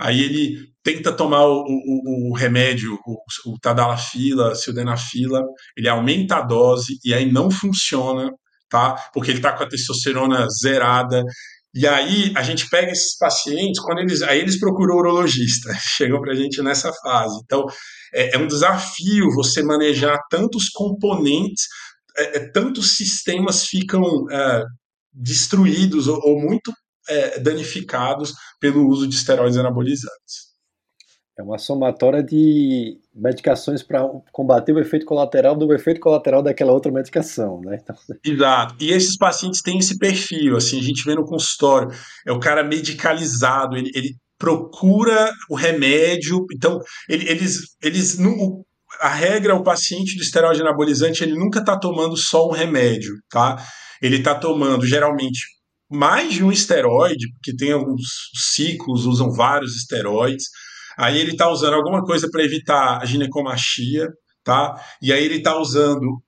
[0.00, 5.42] aí ele tenta tomar o, o, o remédio, o, o tadalafila, sildenafila,
[5.76, 8.30] ele aumenta a dose e aí não funciona,
[8.68, 9.10] tá?
[9.12, 11.24] Porque ele está com a testosterona zerada,
[11.76, 16.22] e aí a gente pega esses pacientes, quando eles, aí eles procuram o urologista, chegam
[16.22, 17.38] para a gente nessa fase.
[17.44, 17.66] Então
[18.14, 21.66] é, é, um desafio você manejar tantos componentes,
[22.16, 24.64] é, é, tantos sistemas ficam é,
[25.12, 26.72] destruídos ou, ou muito
[27.08, 30.46] é, danificados pelo uso de esteroides anabolizantes.
[31.38, 36.90] É uma somatória de medicações para combater o efeito colateral do efeito colateral daquela outra
[36.90, 37.78] medicação, né?
[37.82, 37.94] Então...
[38.24, 38.74] Exato.
[38.80, 41.90] E esses pacientes têm esse perfil, assim, a gente vê no consultório,
[42.26, 48.18] é o cara medicalizado, ele, ele procura o remédio, então ele, eles, eles
[49.00, 53.56] a regra, o paciente do esteroide anabolizante, ele nunca está tomando só um remédio, tá?
[54.00, 55.55] Ele está tomando, geralmente,
[55.90, 60.46] mais de um esteroide, porque tem alguns ciclos, usam vários esteroides,
[60.96, 64.08] Aí ele está usando alguma coisa para evitar a ginecomastia,
[64.42, 64.82] tá?
[65.02, 66.22] E aí ele está usando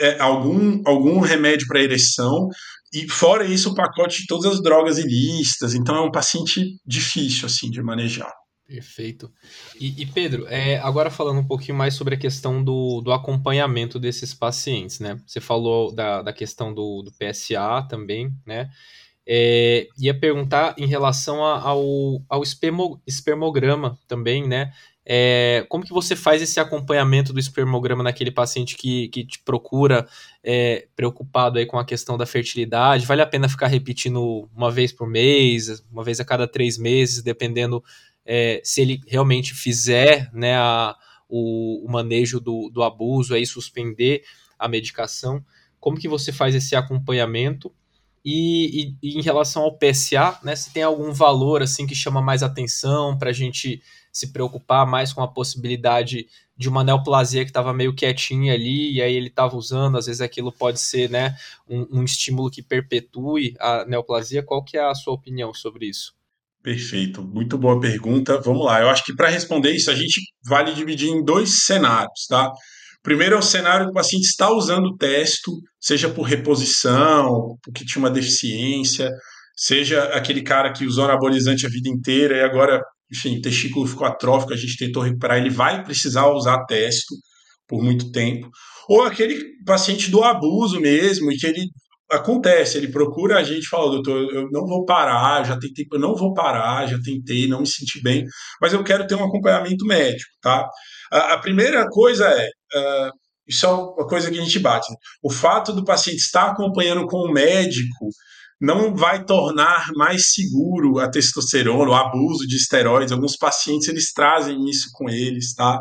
[0.00, 2.48] é, algum, algum remédio para ereção,
[2.92, 5.74] e fora isso, o pacote de todas as drogas ilícitas.
[5.74, 8.32] Então é um paciente difícil, assim, de manejar.
[8.66, 9.30] Perfeito.
[9.78, 13.98] E, e Pedro, é, agora falando um pouquinho mais sobre a questão do, do acompanhamento
[13.98, 15.20] desses pacientes, né?
[15.26, 18.70] Você falou da, da questão do, do PSA também, né?
[19.26, 24.72] É, ia perguntar em relação ao, ao espermo, espermograma também, né?
[25.06, 30.08] É, como que você faz esse acompanhamento do espermograma naquele paciente que, que te procura
[30.42, 33.04] é, preocupado aí com a questão da fertilidade?
[33.04, 37.22] Vale a pena ficar repetindo uma vez por mês, uma vez a cada três meses,
[37.22, 37.84] dependendo
[38.24, 40.96] é, se ele realmente fizer né, a,
[41.28, 44.24] o, o, manejo do, do abuso, aí suspender
[44.58, 45.44] a medicação?
[45.78, 47.70] Como que você faz esse acompanhamento?
[48.24, 52.22] E, e, e, em relação ao PSA, né, se tem algum valor assim que chama
[52.22, 57.50] mais atenção para a gente se preocupar mais com a possibilidade de uma neoplasia que
[57.50, 61.36] estava meio quietinha ali e aí ele estava usando, às vezes aquilo pode ser né,
[61.68, 64.42] um, um, estímulo que perpetue a neoplasia.
[64.42, 66.14] Qual que é a sua opinião sobre isso?
[66.62, 68.40] Perfeito, muito boa pergunta.
[68.40, 72.26] Vamos lá, eu acho que para responder isso a gente vale dividir em dois cenários,
[72.28, 72.52] tá?
[73.04, 77.84] Primeiro é o cenário que o paciente está usando o testo, seja por reposição, porque
[77.84, 79.10] tinha uma deficiência,
[79.54, 82.80] seja aquele cara que usou anabolizante a vida inteira e agora,
[83.12, 87.14] enfim, o testículo ficou atrófico, a gente tentou recuperar, ele vai precisar usar testo
[87.68, 88.48] por muito tempo.
[88.88, 91.66] Ou aquele paciente do abuso mesmo, e que ele
[92.10, 95.98] acontece, ele procura a gente e fala, doutor, eu não vou parar, já tentei, eu
[95.98, 98.24] não vou parar, já tentei, não me senti bem,
[98.60, 100.68] mas eu quero ter um acompanhamento médico, tá?
[101.12, 103.10] A, a primeira coisa é, uh,
[103.46, 104.96] isso é uma coisa que a gente bate, né?
[105.22, 108.08] o fato do paciente estar acompanhando com o médico
[108.60, 114.64] não vai tornar mais seguro a testosterona, o abuso de esteroides, alguns pacientes eles trazem
[114.68, 115.78] isso com eles, tá?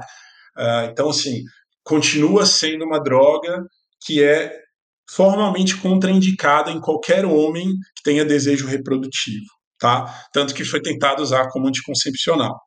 [0.57, 1.43] Uh, então, assim,
[1.83, 3.63] continua sendo uma droga
[4.05, 4.51] que é
[5.09, 9.45] formalmente contraindicada em qualquer homem que tenha desejo reprodutivo,
[9.79, 10.25] tá?
[10.33, 12.59] Tanto que foi tentado usar como anticoncepcional.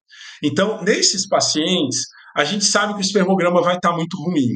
[0.42, 2.04] Então, nesses pacientes,
[2.36, 4.50] a gente sabe que o espermograma vai estar tá muito ruim,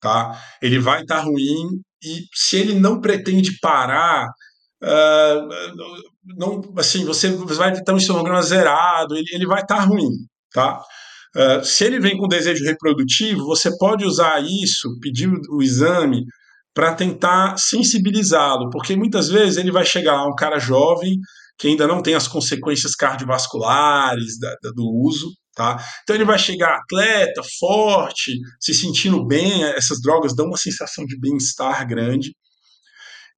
[0.00, 0.40] tá?
[0.62, 4.28] Ele vai estar tá ruim e se ele não pretende parar,
[4.82, 5.48] uh,
[6.36, 10.08] não, assim, você vai ter um espermograma zerado, ele, ele vai estar tá ruim,
[10.52, 10.82] tá?
[11.36, 16.24] Uh, se ele vem com desejo reprodutivo, você pode usar isso, pedir o exame
[16.74, 21.18] para tentar sensibilizá-lo, porque muitas vezes ele vai chegar lá um cara jovem
[21.58, 25.26] que ainda não tem as consequências cardiovasculares da, da, do uso,
[25.58, 25.76] tá?
[26.04, 31.18] Então ele vai chegar atleta, forte, se sentindo bem, essas drogas dão uma sensação de
[31.18, 32.32] bem-estar grande.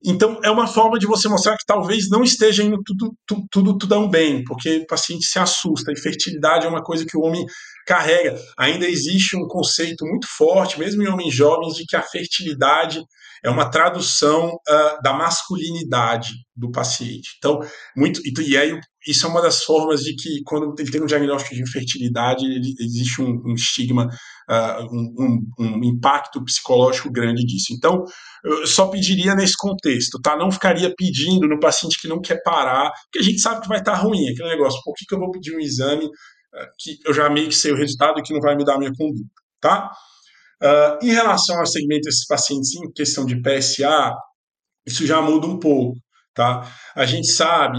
[0.04, 3.14] Então é uma forma de você mostrar que talvez não esteja indo tudo,
[3.50, 5.92] tudo, tudo, bem, porque o paciente se assusta.
[5.92, 7.44] Infertilidade é uma coisa que o homem
[7.87, 8.38] carrega.
[8.59, 13.02] Ainda existe um conceito muito forte, mesmo em homens jovens, de que a fertilidade
[13.44, 17.37] é uma tradução uh, da masculinidade do paciente.
[17.38, 17.61] Então,
[17.96, 21.55] muito e aí isso é uma das formas de que quando ele tem um diagnóstico
[21.55, 27.72] de infertilidade ele, existe um, um estigma, uh, um, um, um, impacto psicológico grande disso.
[27.72, 28.05] Então,
[28.44, 30.37] eu só pediria nesse contexto, tá?
[30.37, 33.79] Não ficaria pedindo no paciente que não quer parar, porque a gente sabe que vai
[33.79, 34.81] estar ruim aquele negócio.
[34.85, 37.72] Por que, que eu vou pedir um exame uh, que eu já meio que sei
[37.72, 39.90] o resultado e que não vai me dar a minha conduta, tá?
[40.62, 44.12] Uh, em relação ao segmento desses pacientes em questão de PSA,
[44.87, 45.96] isso já muda um pouco,
[46.35, 46.70] tá?
[46.94, 47.79] A gente sabe,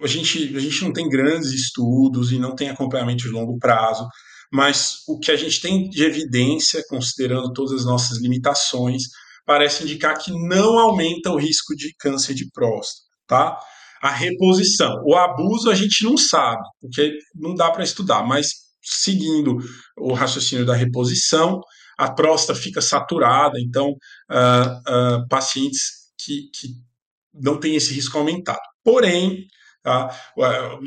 [0.00, 4.06] a gente, a gente não tem grandes estudos e não tem acompanhamento de longo prazo,
[4.52, 9.02] mas o que a gente tem de evidência, considerando todas as nossas limitações,
[9.44, 13.58] parece indicar que não aumenta o risco de câncer de próstata, tá?
[14.02, 19.58] A reposição, o abuso a gente não sabe, porque não dá para estudar, mas seguindo
[19.96, 21.60] o raciocínio da reposição,
[21.98, 26.68] a próstata fica saturada, então uh, uh, pacientes que, que
[27.34, 28.60] não têm esse risco aumentado.
[28.84, 29.46] Porém,
[29.82, 30.08] tá,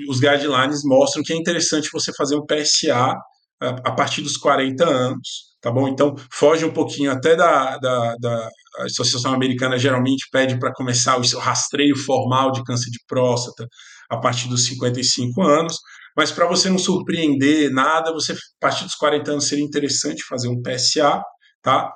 [0.07, 3.15] os guidelines mostram que é interessante você fazer um PSA
[3.59, 5.87] a partir dos 40 anos, tá bom?
[5.87, 8.49] Então, foge um pouquinho até da, da, da
[8.85, 13.67] Associação Americana, geralmente pede para começar o rastreio formal de câncer de próstata
[14.09, 15.77] a partir dos 55 anos,
[16.19, 20.49] mas para você não surpreender nada, você, a partir dos 40 anos, seria interessante fazer
[20.49, 21.23] um PSA,
[21.61, 21.89] tá?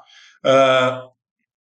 [0.45, 1.11] Uh,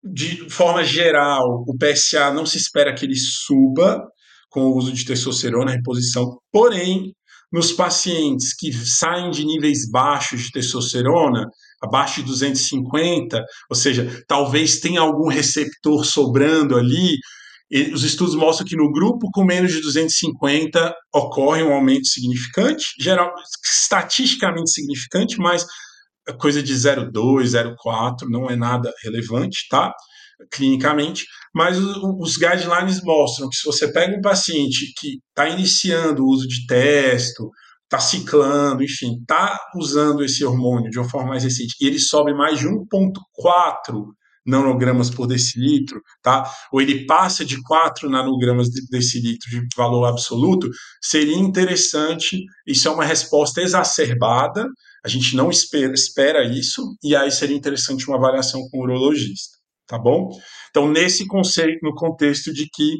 [0.01, 4.01] de forma geral, o PSA não se espera que ele suba
[4.49, 7.11] com o uso de testosterona, reposição, porém,
[7.51, 11.45] nos pacientes que saem de níveis baixos de testosterona,
[11.81, 17.17] abaixo de 250, ou seja, talvez tenha algum receptor sobrando ali,
[17.93, 23.33] os estudos mostram que no grupo com menos de 250 ocorre um aumento significante, geral,
[23.63, 25.65] estatisticamente significante, mas
[26.39, 29.93] coisa de 0,2, 0,4 não é nada relevante, tá?
[30.51, 36.29] Clinicamente, mas os guidelines mostram que se você pega um paciente que está iniciando o
[36.29, 37.49] uso de testo,
[37.83, 42.33] está ciclando, enfim, está usando esse hormônio de uma forma mais recente, e ele sobe
[42.33, 42.83] mais de 1,4
[44.45, 46.51] nanogramas por decilitro, tá?
[46.71, 50.69] ou ele passa de 4 nanogramas de decilitro de valor absoluto,
[51.01, 54.67] seria interessante, isso é uma resposta exacerbada,
[55.03, 59.57] a gente não espera, espera isso, e aí seria interessante uma avaliação com o urologista,
[59.87, 60.29] tá bom?
[60.69, 62.99] Então, nesse conceito, no contexto de que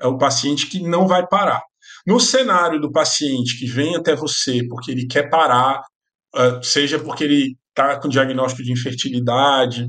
[0.00, 1.60] é o paciente que não vai parar.
[2.06, 5.82] No cenário do paciente que vem até você porque ele quer parar,
[6.62, 9.86] seja porque ele está com diagnóstico de infertilidade,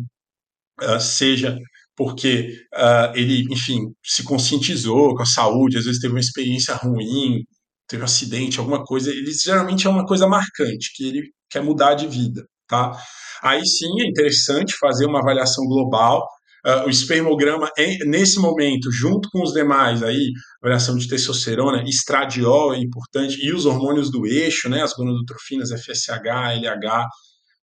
[1.00, 1.58] seja
[1.96, 7.44] porque uh, ele, enfim, se conscientizou com a saúde, às vezes teve uma experiência ruim,
[7.88, 11.94] teve um acidente, alguma coisa, ele geralmente é uma coisa marcante, que ele quer mudar
[11.94, 12.98] de vida, tá?
[13.44, 16.26] Aí sim é interessante fazer uma avaliação global.
[16.66, 22.74] Uh, o espermograma, é, nesse momento, junto com os demais, aí, avaliação de testosterona, estradiol
[22.74, 26.24] é importante, e os hormônios do eixo, né, as gonadotrofinas, FSH,
[26.62, 27.08] LH,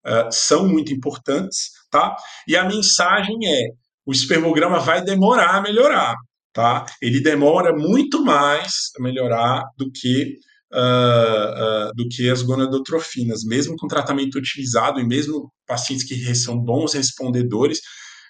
[0.06, 2.16] uh, são muito importantes, tá?
[2.48, 3.70] E a mensagem é:
[4.06, 6.16] o espermograma vai demorar a melhorar,
[6.54, 6.86] tá?
[7.02, 10.36] Ele demora muito mais a melhorar do que
[10.74, 16.58] uh, uh, do que as gonadotrofinas, mesmo com tratamento utilizado e mesmo pacientes que são
[16.58, 17.80] bons respondedores,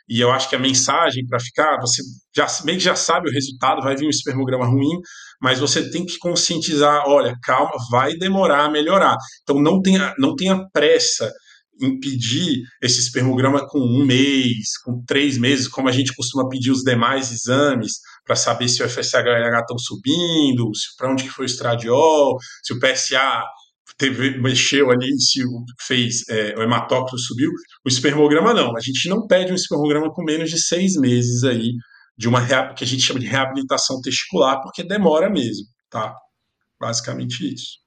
[0.10, 2.02] e eu acho que a mensagem para ficar, você
[2.34, 5.02] já meio que já sabe o resultado, vai vir um espermograma ruim,
[5.42, 9.18] mas você tem que conscientizar, olha, calma, vai demorar a melhorar.
[9.44, 11.32] Então não tenha, não tenha pressa
[11.82, 16.72] em pedir esse espermograma com um mês, com três meses, como a gente costuma pedir
[16.72, 17.94] os demais exames
[18.26, 19.16] para saber se o FSH
[19.60, 23.44] estão subindo, para onde que foi o estradiol, se o PSA
[23.98, 25.42] teve, mexeu ali, se
[25.82, 27.52] fez é, o hematócrito subiu,
[27.86, 28.76] o espermograma não.
[28.76, 31.72] A gente não pede um espermograma com menos de seis meses aí
[32.18, 36.16] de uma que a gente chama de reabilitação testicular, porque demora mesmo, tá?
[36.80, 37.78] Basicamente isso.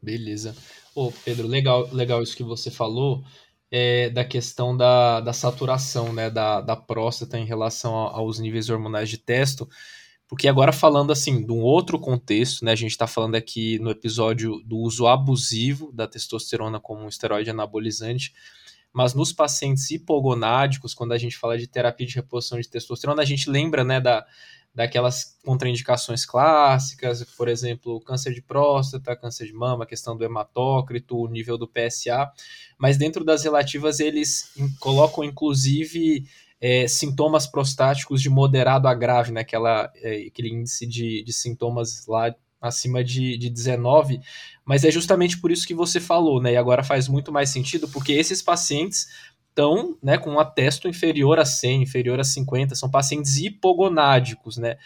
[0.00, 0.54] Beleza.
[0.94, 3.24] Ô, Pedro, legal, legal isso que você falou
[3.70, 9.08] é, da questão da, da saturação né, da, da próstata em relação aos níveis hormonais
[9.08, 9.66] de testo.
[10.28, 13.90] Porque agora falando assim de um outro contexto, né, a gente está falando aqui no
[13.90, 18.34] episódio do uso abusivo da testosterona como um esteroide anabolizante,
[18.92, 23.24] mas nos pacientes hipogonádicos, quando a gente fala de terapia de reposição de testosterona, a
[23.24, 24.26] gente lembra né, da,
[24.74, 31.28] daquelas contraindicações clássicas, por exemplo, câncer de próstata, câncer de mama, questão do hematócrito, o
[31.28, 32.30] nível do PSA,
[32.78, 36.24] mas dentro das relativas eles colocam inclusive
[36.60, 39.40] é, sintomas prostáticos de moderado a grave, né?
[39.40, 42.32] Aquela, é, aquele índice de, de sintomas lá
[42.62, 44.20] acima de, de 19,
[44.64, 46.52] mas é justamente por isso que você falou, né?
[46.52, 49.08] E agora faz muito mais sentido, porque esses pacientes
[49.48, 54.76] estão né, com um atesto inferior a 100, inferior a 50, são pacientes hipogonádicos, né?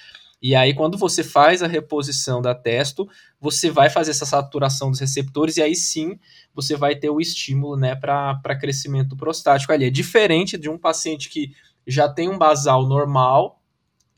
[0.40, 3.08] E aí, quando você faz a reposição da testo,
[3.40, 6.18] você vai fazer essa saturação dos receptores e aí sim
[6.54, 9.86] você vai ter o estímulo né, para crescimento prostático ali.
[9.86, 11.52] É diferente de um paciente que
[11.86, 13.62] já tem um basal normal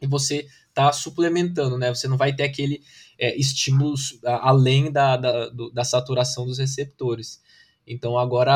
[0.00, 1.94] e você está suplementando, né?
[1.94, 2.82] Você não vai ter aquele
[3.18, 3.94] é, estímulo
[4.24, 7.40] além da, da, da saturação dos receptores.
[7.90, 8.52] Então agora,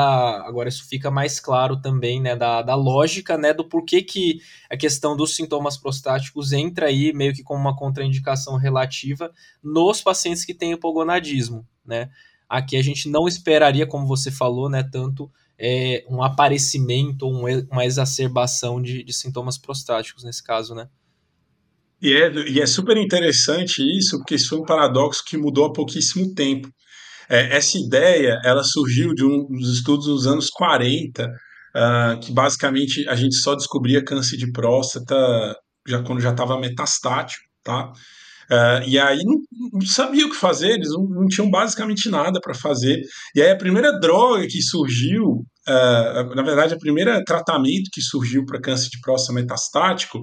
[0.47, 4.77] agora isso fica mais claro também, né, da, da lógica, né, do porquê que a
[4.77, 9.33] questão dos sintomas prostáticos entra aí meio que como uma contraindicação relativa
[9.63, 12.11] nos pacientes que têm hipogonadismo, né.
[12.47, 17.67] Aqui a gente não esperaria, como você falou, né, tanto é, um aparecimento ou um,
[17.71, 20.91] uma exacerbação de, de sintomas prostáticos nesse caso, né.
[22.03, 25.73] E é, e é super interessante isso, porque isso foi um paradoxo que mudou há
[25.73, 26.69] pouquíssimo tempo.
[27.29, 31.29] É, essa ideia ela surgiu de um dos estudos dos anos 40, uh,
[31.75, 35.55] ah, que basicamente a gente só descobria câncer de próstata
[35.87, 37.93] já quando já estava metastático, tá?
[38.51, 39.37] Uh, e aí não,
[39.73, 43.01] não, sabia o que fazer, eles não, não tinham basicamente nada para fazer.
[43.35, 48.45] E aí a primeira droga que surgiu, uh, na verdade, o primeiro tratamento que surgiu
[48.45, 50.21] para câncer de próstata metastático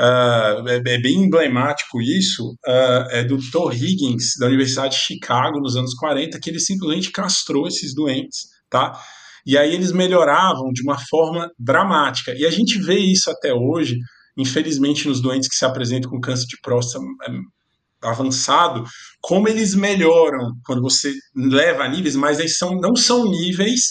[0.00, 3.74] Uh, é, é, bem emblemático isso, uh, é do Dr.
[3.74, 8.98] Higgins, da Universidade de Chicago, nos anos 40, que ele simplesmente castrou esses doentes, tá?
[9.44, 12.32] E aí eles melhoravam de uma forma dramática.
[12.34, 13.96] E a gente vê isso até hoje,
[14.38, 18.84] infelizmente, nos doentes que se apresentam com câncer de próstata é, avançado,
[19.20, 23.82] como eles melhoram quando você leva a níveis, mas eles são, não são níveis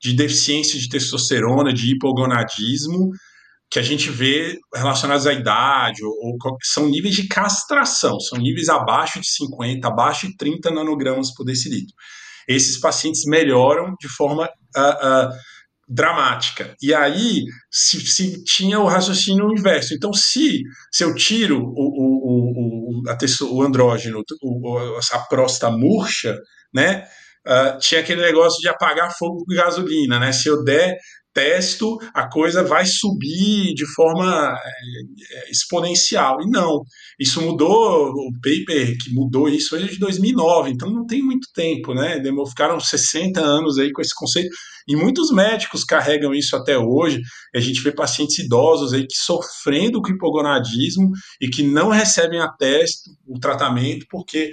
[0.00, 3.10] de deficiência de testosterona, de hipogonadismo,
[3.72, 8.68] que a gente vê relacionados à idade, ou, ou, são níveis de castração, são níveis
[8.68, 11.94] abaixo de 50, abaixo de 30 nanogramas por decilitro.
[12.46, 15.30] Esses pacientes melhoram de forma uh, uh,
[15.88, 16.76] dramática.
[16.82, 19.94] E aí se, se, tinha o raciocínio inverso.
[19.94, 20.60] Então, se,
[20.92, 23.16] se eu tiro o, o, o, a,
[23.46, 26.36] o andrógeno, o, a próstata murcha,
[26.74, 27.06] né?
[27.46, 30.30] Uh, tinha aquele negócio de apagar fogo com gasolina, né?
[30.30, 30.94] Se eu der
[31.32, 36.40] testo, a coisa vai subir de forma é, exponencial.
[36.42, 36.82] E não,
[37.18, 41.94] isso mudou, o paper que mudou isso é de 2009, então não tem muito tempo,
[41.94, 42.22] né?
[42.48, 44.50] Ficaram 60 anos aí com esse conceito.
[44.88, 47.20] E muitos médicos carregam isso até hoje.
[47.54, 51.10] A gente vê pacientes idosos aí que sofrendo com hipogonadismo
[51.40, 54.52] e que não recebem a teste, o tratamento, porque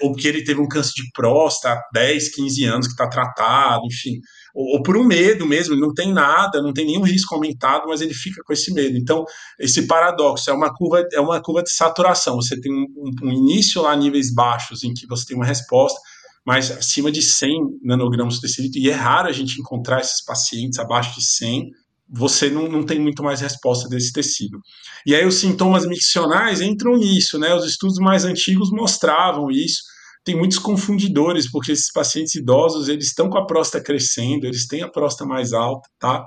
[0.00, 3.84] ou que ele teve um câncer de próstata há 10, 15 anos que está tratado,
[3.86, 4.20] enfim
[4.54, 8.00] ou, ou, por um medo mesmo, não tem nada, não tem nenhum risco aumentado, mas
[8.00, 8.96] ele fica com esse medo.
[8.96, 9.24] Então,
[9.58, 12.36] esse paradoxo é uma curva, é uma curva de saturação.
[12.36, 12.86] Você tem um,
[13.22, 15.98] um, início lá níveis baixos em que você tem uma resposta,
[16.46, 20.78] mas acima de 100 nanogramas de tecido, e é raro a gente encontrar esses pacientes
[20.78, 21.70] abaixo de 100,
[22.08, 24.58] você não, não tem muito mais resposta desse tecido.
[25.06, 27.54] E aí os sintomas miccionais entram nisso, né?
[27.54, 29.82] Os estudos mais antigos mostravam isso,
[30.24, 34.82] tem muitos confundidores, porque esses pacientes idosos, eles estão com a próstata crescendo, eles têm
[34.82, 36.26] a próstata mais alta, tá?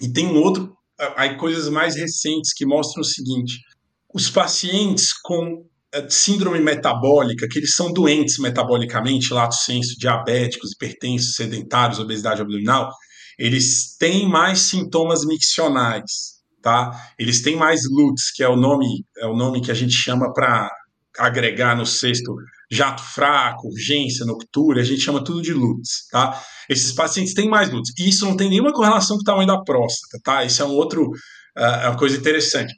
[0.00, 0.76] E tem um outro,
[1.16, 3.60] aí coisas mais recentes que mostram o seguinte,
[4.12, 11.34] os pacientes com eh, síndrome metabólica, que eles são doentes metabolicamente, lato senso, diabéticos, hipertensos,
[11.34, 12.90] sedentários, obesidade abdominal,
[13.38, 16.90] eles têm mais sintomas miccionais, tá?
[17.18, 20.32] Eles têm mais LUTs, que é o nome, é o nome que a gente chama
[20.32, 20.70] para
[21.18, 22.34] agregar no sexto
[22.70, 26.42] jato fraco, urgência, noctúria, a gente chama tudo de LUTs, tá?
[26.70, 27.92] Esses pacientes têm mais LUTs.
[27.98, 30.42] E isso não tem nenhuma correlação com o tamanho da próstata, tá?
[30.42, 32.74] Isso é um outro, uh, uma coisa interessante.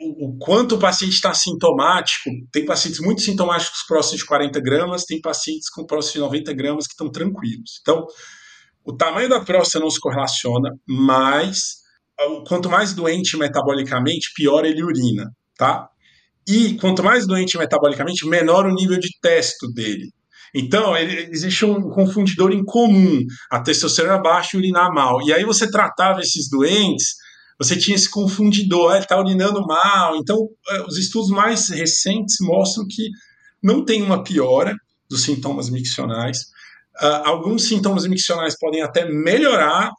[0.00, 5.20] O, quanto o paciente está sintomático, tem pacientes muito sintomáticos próstata de 40 gramas, tem
[5.20, 7.78] pacientes com próstata de 90 gramas que estão tranquilos.
[7.80, 8.06] Então,
[8.88, 11.76] o tamanho da próstata não se correlaciona, mas
[12.46, 15.86] quanto mais doente metabolicamente, pior ele urina, tá?
[16.48, 20.10] E quanto mais doente metabolicamente, menor o nível de testo dele.
[20.54, 23.20] Então, ele, existe um confundidor em comum,
[23.52, 25.20] a testosterona baixa e urinar mal.
[25.20, 27.08] E aí você tratava esses doentes,
[27.58, 30.16] você tinha esse confundidor, ah, ele está urinando mal.
[30.16, 30.38] Então,
[30.70, 33.10] eh, os estudos mais recentes mostram que
[33.62, 34.74] não tem uma piora
[35.10, 36.46] dos sintomas miccionais.
[37.00, 39.92] Uh, alguns sintomas miccionais podem até melhorar,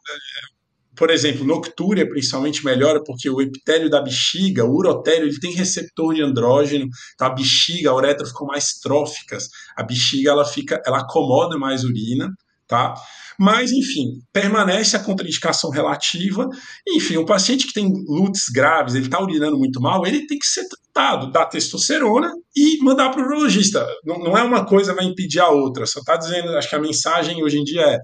[0.94, 6.14] por exemplo, noctúria principalmente melhora porque o epitélio da bexiga, o urotélio, ele tem receptor
[6.14, 11.00] de andrógeno, então a bexiga, a uretra ficam mais tróficas, a bexiga ela fica, ela
[11.00, 12.30] acomoda mais urina,
[12.70, 12.94] tá?
[13.38, 16.48] Mas, enfim, permanece a contraindicação relativa.
[16.88, 20.46] Enfim, um paciente que tem lutes graves, ele está urinando muito mal, ele tem que
[20.46, 23.86] ser tratado, dar testosterona e mandar para o urologista.
[24.04, 26.80] Não, não é uma coisa vai impedir a outra, só está dizendo, acho que a
[26.80, 27.98] mensagem hoje em dia é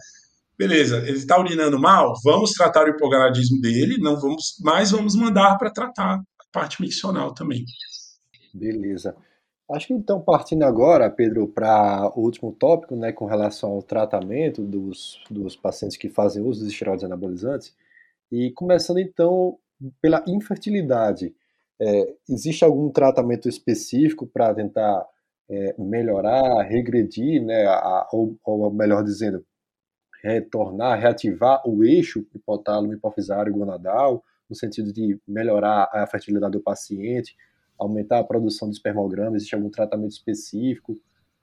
[0.58, 5.58] beleza, ele está urinando mal, vamos tratar o hipogonadismo dele, não vamos, mas vamos mandar
[5.58, 7.62] para tratar a parte miccional também.
[8.54, 9.14] Beleza.
[9.68, 14.62] Acho que então, partindo agora, Pedro, para o último tópico, né, com relação ao tratamento
[14.62, 17.74] dos, dos pacientes que fazem uso dos esteroides anabolizantes,
[18.30, 19.58] e começando então
[20.00, 21.34] pela infertilidade.
[21.80, 25.04] É, existe algum tratamento específico para tentar
[25.50, 29.44] é, melhorar, regredir, né, a, ou, ou melhor dizendo,
[30.22, 37.36] retornar, reativar o eixo hipotálamo hipofisário gonadal, no sentido de melhorar a fertilidade do paciente,
[37.78, 40.94] aumentar a produção de espermograma, existe algum tratamento específico?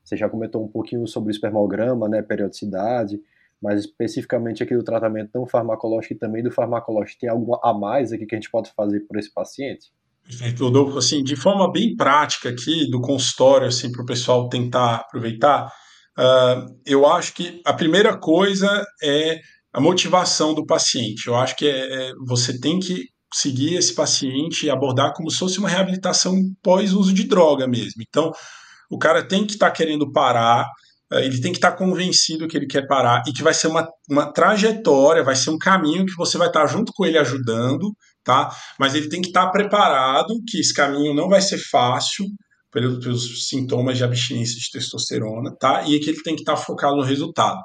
[0.04, 3.20] Você já comentou um pouquinho sobre o espermograma, né, periodicidade,
[3.62, 8.12] mas especificamente aqui do tratamento não farmacológico e também do farmacológico, tem algo a mais
[8.12, 9.92] aqui que a gente pode fazer por esse paciente?
[10.24, 10.98] Perfeito, Rodolfo.
[10.98, 15.72] Assim, de forma bem prática aqui, do consultório, assim, para o pessoal tentar aproveitar,
[16.18, 19.40] Uh, eu acho que a primeira coisa é
[19.74, 21.28] a motivação do paciente.
[21.28, 25.38] Eu acho que é, é, você tem que seguir esse paciente e abordar como se
[25.38, 28.02] fosse uma reabilitação pós-uso de droga mesmo.
[28.08, 28.32] Então,
[28.90, 30.66] o cara tem que estar tá querendo parar,
[31.12, 33.68] uh, ele tem que estar tá convencido que ele quer parar e que vai ser
[33.68, 37.18] uma, uma trajetória, vai ser um caminho que você vai estar tá junto com ele
[37.18, 37.92] ajudando,
[38.24, 38.56] tá?
[38.80, 42.26] Mas ele tem que estar tá preparado que esse caminho não vai ser fácil,
[42.72, 45.84] pelos, sintomas de abstinência de testosterona, tá?
[45.88, 47.62] E que ele tem que estar tá focado no resultado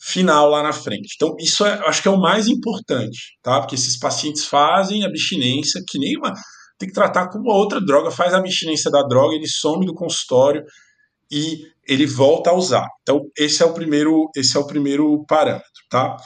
[0.00, 1.14] final lá na frente.
[1.14, 3.60] Então, isso é, acho que é o mais importante, tá?
[3.60, 6.32] Porque esses pacientes fazem abstinência, que nem uma.
[6.78, 10.64] Tem que tratar como outra droga, faz a abstinência da droga, ele some do consultório
[11.30, 12.86] e ele volta a usar.
[13.02, 16.16] Então, esse é o primeiro, esse é o primeiro parâmetro, tá?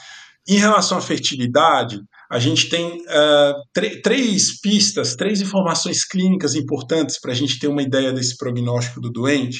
[0.47, 1.99] Em relação à fertilidade,
[2.31, 7.81] a gente tem uh, três pistas, três informações clínicas importantes para a gente ter uma
[7.81, 9.59] ideia desse prognóstico do doente,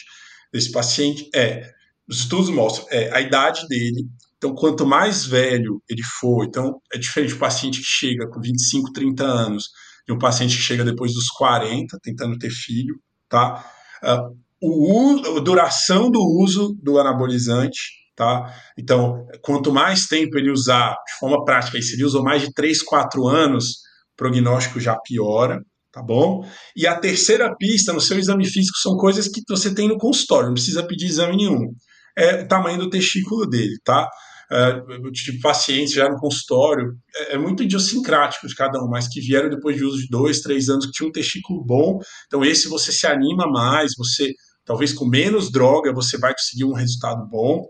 [0.54, 1.28] desse paciente.
[1.36, 1.70] É,
[2.08, 4.06] os estudos mostram é, a idade dele.
[4.38, 8.92] Então, quanto mais velho ele for, então é diferente do paciente que chega com 25,
[8.92, 9.66] 30 anos
[10.08, 12.96] de um paciente que chega depois dos 40, tentando ter filho,
[13.28, 13.66] tá?
[14.04, 18.50] Uh, o, a duração do uso do anabolizante, Tá?
[18.78, 22.54] Então, quanto mais tempo ele usar de forma prática, e se ele usou mais de
[22.54, 26.48] 3, 4 anos, o prognóstico já piora, tá bom?
[26.78, 30.48] E a terceira pista no seu exame físico são coisas que você tem no consultório,
[30.48, 31.74] não precisa pedir exame nenhum.
[32.18, 34.10] É o tamanho do testículo dele, tá?
[34.52, 39.20] Uh, de pacientes já no consultório, é, é, muito idiosincrático de cada um, mas que
[39.20, 42.68] vieram depois de uso de dois, três anos, que tinha um testículo bom, então esse
[42.70, 44.32] você se anima mais, você,
[44.64, 47.66] talvez com menos droga, você vai conseguir um resultado bom,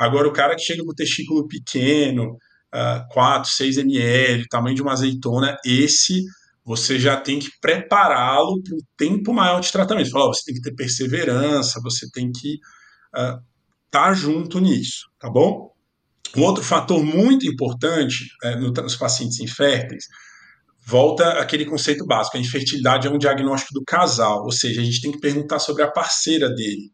[0.00, 2.38] Agora, o cara que chega com o testículo pequeno,
[2.74, 6.24] uh, 4, 6 ml, tamanho de uma azeitona, esse
[6.64, 10.10] você já tem que prepará-lo para um tempo maior de tratamento.
[10.10, 12.54] Você tem que ter perseverança, você tem que
[13.14, 13.38] uh,
[13.90, 15.70] tá junto nisso, tá bom?
[16.36, 20.04] Um outro fator muito importante uh, nos pacientes inférteis
[20.90, 25.00] volta aquele conceito básico: a infertilidade é um diagnóstico do casal, ou seja, a gente
[25.00, 26.90] tem que perguntar sobre a parceira dele.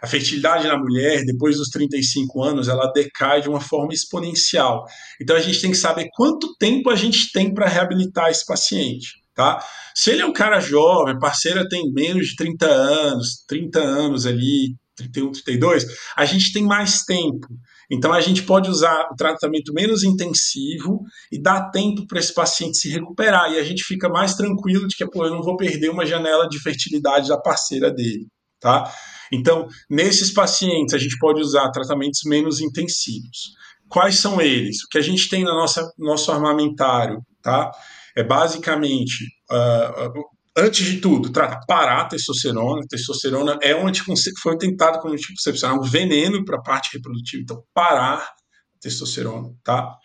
[0.00, 4.84] A fertilidade na mulher, depois dos 35 anos, ela decai de uma forma exponencial.
[5.20, 9.14] Então a gente tem que saber quanto tempo a gente tem para reabilitar esse paciente.
[9.34, 9.62] Tá?
[9.94, 14.74] Se ele é um cara jovem, parceira tem menos de 30 anos, 30 anos ali,
[14.96, 15.86] 31, 32,
[16.16, 17.46] a gente tem mais tempo.
[17.90, 22.78] Então a gente pode usar o tratamento menos intensivo e dar tempo para esse paciente
[22.78, 23.52] se recuperar.
[23.52, 26.48] E a gente fica mais tranquilo de que pô, eu não vou perder uma janela
[26.48, 28.26] de fertilidade da parceira dele.
[28.60, 28.90] Tá?
[29.32, 33.54] Então, nesses pacientes, a gente pode usar tratamentos menos intensivos.
[33.88, 34.82] Quais são eles?
[34.84, 35.66] O que a gente tem no
[35.98, 37.70] nosso armamentário tá?
[38.16, 42.80] é basicamente uh, antes de tudo, trata parar a testosterona.
[42.82, 47.42] A testosterona é um anticoncepcional, foi tentado como anticoncepcional, um veneno para a parte reprodutiva.
[47.42, 48.34] Então, parar a
[48.80, 49.96] testosterona, tá?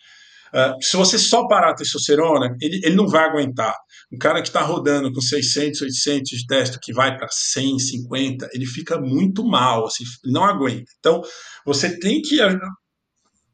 [0.54, 3.74] Uh, se você só parar a testosterona, ele, ele não vai aguentar.
[4.12, 8.50] Um cara que está rodando com 600, 800 de testo, que vai para 100, 50,
[8.52, 10.84] ele fica muito mal, assim, não aguenta.
[10.98, 11.22] Então,
[11.64, 12.38] você tem que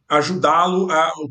[0.08, 0.88] ajudá-lo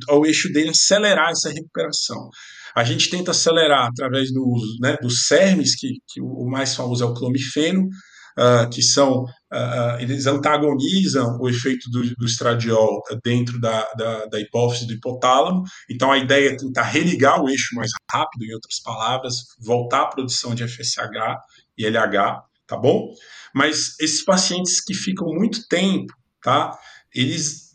[0.08, 2.30] ao eixo dele acelerar essa recuperação.
[2.78, 7.04] A gente tenta acelerar através do uso né, dos CERMs, que, que o mais famoso
[7.04, 7.90] é o clomifeno,
[8.38, 14.40] uh, que são, uh, eles antagonizam o efeito do, do estradiol dentro da, da, da,
[14.40, 15.64] hipófise do hipotálamo.
[15.90, 20.10] Então, a ideia é tentar religar o eixo mais rápido, em outras palavras, voltar à
[20.10, 21.36] produção de FSH
[21.76, 23.12] e LH, tá bom?
[23.56, 26.14] Mas esses pacientes que ficam muito tempo,
[26.44, 26.78] tá?
[27.12, 27.66] Eles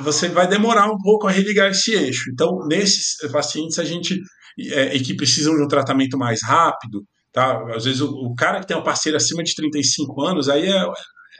[0.00, 2.28] você vai demorar um pouco a religar esse eixo.
[2.32, 4.20] Então, nesses pacientes, a gente
[4.58, 7.62] é, e que precisam de um tratamento mais rápido, tá?
[7.74, 10.86] Às vezes o, o, cara que tem uma parceira acima de 35 anos, aí é,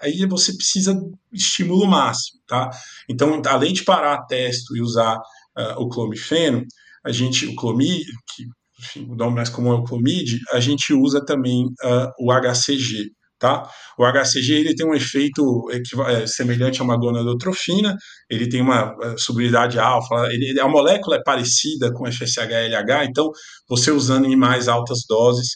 [0.03, 2.71] aí você precisa de estímulo máximo, tá?
[3.09, 6.65] Então, além de parar testo e usar uh, o clomifeno,
[7.05, 8.05] a gente, o clomid,
[8.35, 8.45] que
[8.81, 13.11] enfim, o nome mais comum é o clomid, a gente usa também uh, o HCG,
[13.45, 13.69] Tá?
[13.99, 17.95] O HCG ele tem um efeito é, semelhante a uma gonadotrofina,
[18.31, 23.31] ele tem uma é, solubilidade alfa, ele, a molécula é parecida com FSH-LH, então
[23.69, 25.49] você usando em mais altas doses,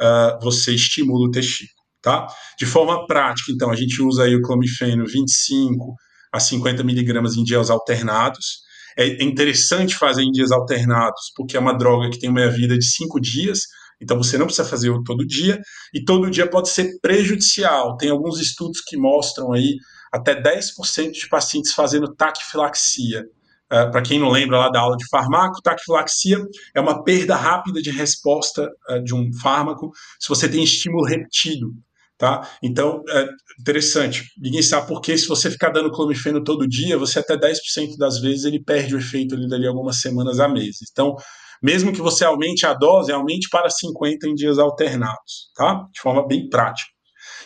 [0.00, 1.70] uh, você estimula o testículo.
[2.02, 2.26] Tá?
[2.58, 5.94] De forma prática, então, a gente usa aí o clomifeno 25
[6.32, 8.58] a 50 miligramas em dias alternados.
[8.98, 12.84] É interessante fazer em dias alternados, porque é uma droga que tem uma vida de
[12.84, 13.60] 5 dias,
[14.00, 15.60] então você não precisa fazer todo dia,
[15.92, 17.96] e todo dia pode ser prejudicial.
[17.96, 19.76] Tem alguns estudos que mostram aí
[20.12, 23.24] até 10% de pacientes fazendo taquifilaxia.
[23.66, 26.38] Uh, Para quem não lembra lá da aula de farmaco, taquifilaxia
[26.74, 29.90] é uma perda rápida de resposta uh, de um fármaco
[30.20, 31.72] se você tem estímulo repetido.
[32.18, 32.48] Tá?
[32.62, 33.26] Então, é
[33.60, 34.24] interessante.
[34.38, 38.20] Ninguém sabe por que, se você ficar dando clomifeno todo dia, você até 10% das
[38.20, 40.88] vezes ele perde o efeito ali dali algumas semanas a meses.
[40.90, 41.14] Então,
[41.62, 45.86] mesmo que você aumente a dose, aumente para 50 em dias alternados, tá?
[45.92, 46.90] De forma bem prática.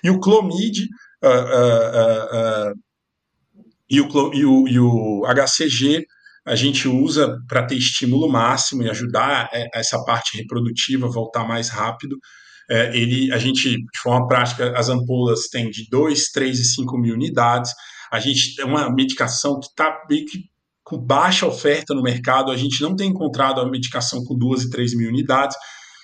[0.02, 0.88] E o clomid
[1.22, 2.74] uh, uh, uh,
[3.88, 6.04] e, o, e, o, e o HCG
[6.46, 11.46] a gente usa para ter estímulo máximo e ajudar é, essa parte reprodutiva a voltar
[11.46, 12.16] mais rápido.
[12.70, 16.98] É, ele, a gente, de forma prática, as ampolas têm de 2, 3 e 5
[16.98, 17.72] mil unidades.
[18.10, 20.44] A gente é uma medicação que está meio que
[20.90, 24.70] com baixa oferta no mercado, a gente não tem encontrado a medicação com duas e
[24.70, 25.56] três mil unidades.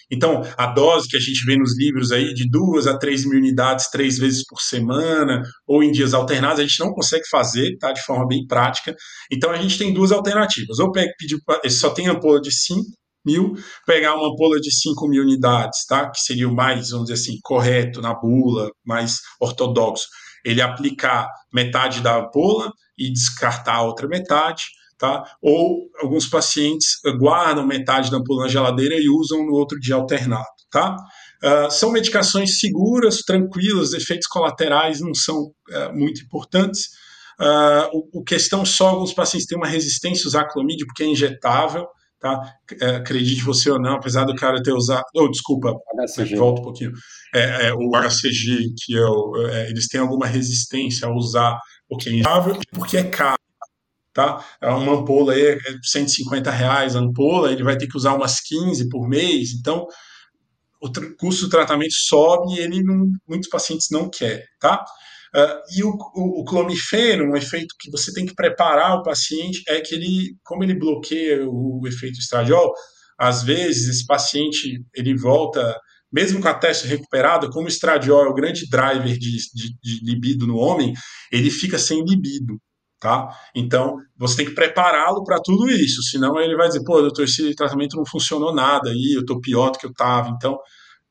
[0.08, 3.36] Então, a dose que a gente vê nos livros aí de duas a três mil
[3.36, 7.90] unidades três vezes por semana ou em dias alternados, a gente não consegue fazer, tá?
[7.90, 8.94] De forma bem prática.
[9.32, 10.78] Então, a gente tem duas alternativas.
[10.78, 11.36] Ou pedir,
[11.68, 12.82] só tem ampola de 5
[13.26, 16.08] mil, pegar uma ampola de 5 mil unidades, tá?
[16.08, 20.06] Que seria o mais, vamos dizer assim, correto na bula, mais ortodoxo.
[20.44, 24.64] Ele aplicar metade da ampola e descartar a outra metade,
[24.98, 25.24] tá?
[25.42, 30.46] Ou alguns pacientes guardam metade da ampola na geladeira e usam no outro dia alternado,
[30.70, 30.96] tá?
[31.44, 36.86] Uh, são medicações seguras, tranquilas, efeitos colaterais não são uh, muito importantes.
[37.38, 41.06] Uh, o, o, questão só, alguns pacientes têm uma resistência a usar clomídio porque é
[41.06, 41.86] injetável,
[42.18, 42.54] tá?
[42.80, 45.04] É, acredite você ou não, apesar do cara ter usado.
[45.14, 45.74] Oh, desculpa,
[46.36, 46.92] volta um pouquinho.
[47.34, 52.08] É, é, o HCG, que é o, é, eles têm alguma resistência a usar porque
[52.08, 53.38] é injetável e porque é caro.
[54.12, 54.42] Tá?
[54.62, 58.40] É uma ampola aí é 150 reais a ampola, ele vai ter que usar umas
[58.40, 59.86] 15 por mês, então
[60.80, 64.84] o custo do tratamento sobe e ele não, muitos pacientes não querem, tá?
[65.34, 69.62] Uh, e o, o, o, clomifeno, um efeito que você tem que preparar o paciente
[69.68, 72.72] é que ele, como ele bloqueia o, o efeito estradiol,
[73.18, 75.78] às vezes esse paciente ele volta,
[76.16, 80.00] mesmo com a teste recuperada, como o estradiol é o grande driver de, de, de
[80.02, 80.94] libido no homem,
[81.30, 82.58] ele fica sem libido.
[82.98, 83.28] Tá?
[83.54, 87.54] Então, você tem que prepará-lo para tudo isso, senão ele vai dizer, pô, doutor, esse
[87.54, 90.30] tratamento não funcionou nada aí, eu estou pior do que eu estava.
[90.30, 90.56] Então,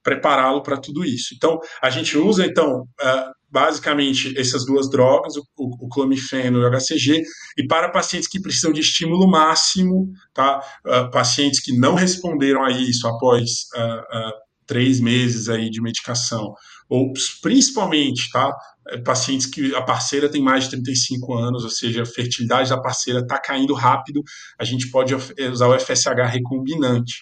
[0.01, 1.36] prepará-lo para tudo isso.
[1.36, 7.22] Então, a gente usa, então, uh, basicamente essas duas drogas, o, clomifeno e o HCG,
[7.60, 10.60] e para pacientes que precisam de estímulo máximo, tá?
[10.84, 13.43] Uh, pacientes que não responderam a isso após
[13.76, 16.53] uh, três meses aí de medicação,
[16.89, 18.53] ou principalmente, tá?
[18.89, 22.80] É, pacientes que a parceira tem mais de 35 anos, ou seja, a fertilidade da
[22.80, 24.22] parceira está caindo rápido,
[24.59, 27.16] a gente pode usar o FSH recombinante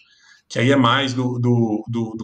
[0.54, 2.24] que aí é mais do, do, do, do,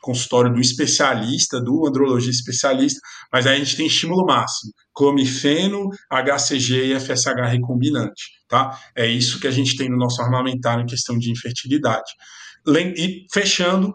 [0.00, 3.00] consultório do especialista, do andrologista especialista,
[3.32, 8.76] mas aí a gente tem estímulo máximo, clomifeno, HCG e FSH recombinante, tá?
[8.96, 12.10] É isso que a gente tem no nosso armamentário em questão de infertilidade.
[12.96, 13.94] E fechando,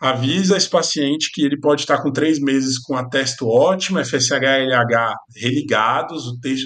[0.00, 4.32] avisa esse paciente que ele pode estar com três meses com a testo ótimo, FSH
[4.32, 6.24] e LH religados,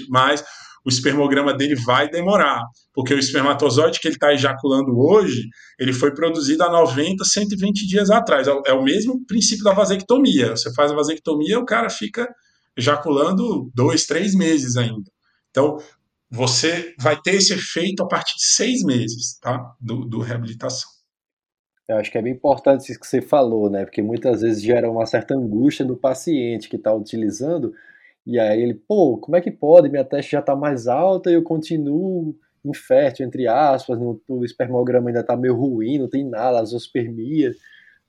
[0.09, 0.43] mas
[0.85, 2.61] o espermograma dele vai demorar,
[2.93, 5.41] porque o espermatozoide que ele está ejaculando hoje,
[5.79, 8.47] ele foi produzido há 90, 120 dias atrás.
[8.65, 10.51] É o mesmo princípio da vasectomia.
[10.51, 12.27] Você faz a vasectomia, o cara fica
[12.77, 15.11] ejaculando dois, três meses ainda.
[15.49, 15.77] Então,
[16.29, 19.59] você vai ter esse efeito a partir de seis meses, tá?
[19.81, 20.94] Do, do reabilitação.
[21.87, 23.85] Eu acho que é bem importante isso que você falou, né?
[23.85, 27.73] Porque muitas vezes gera uma certa angústia no paciente que está utilizando,
[28.25, 29.89] e aí ele, pô, como é que pode?
[29.89, 35.09] Minha teste já está mais alta e eu continuo infértil, entre aspas, no, o espermograma
[35.09, 37.53] ainda está meio ruim, não tem nada, azospermia.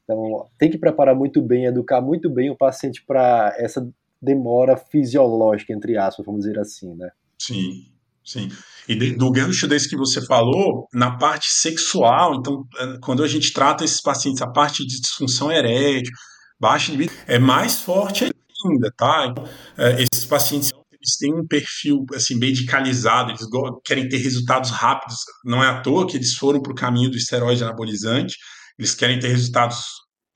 [0.04, 3.86] Então, tem que preparar muito bem, educar muito bem o paciente para essa
[4.22, 7.10] demora fisiológica, entre aspas, vamos dizer assim, né?
[7.38, 7.84] Sim,
[8.26, 8.48] sim.
[8.88, 13.28] E de, do gancho desse que você falou, na parte sexual, então, é, quando a
[13.28, 16.12] gente trata esses pacientes, a parte de disfunção erétil,
[16.60, 19.26] baixa libido, é mais forte ainda, tá?
[19.30, 19.44] Então,
[19.76, 20.72] é, esses pacientes
[21.06, 23.46] eles têm um perfil assim medicalizado, eles
[23.84, 25.18] querem ter resultados rápidos.
[25.44, 28.36] Não é à toa que eles foram para o caminho do esteroide anabolizante.
[28.76, 29.84] Eles querem ter resultados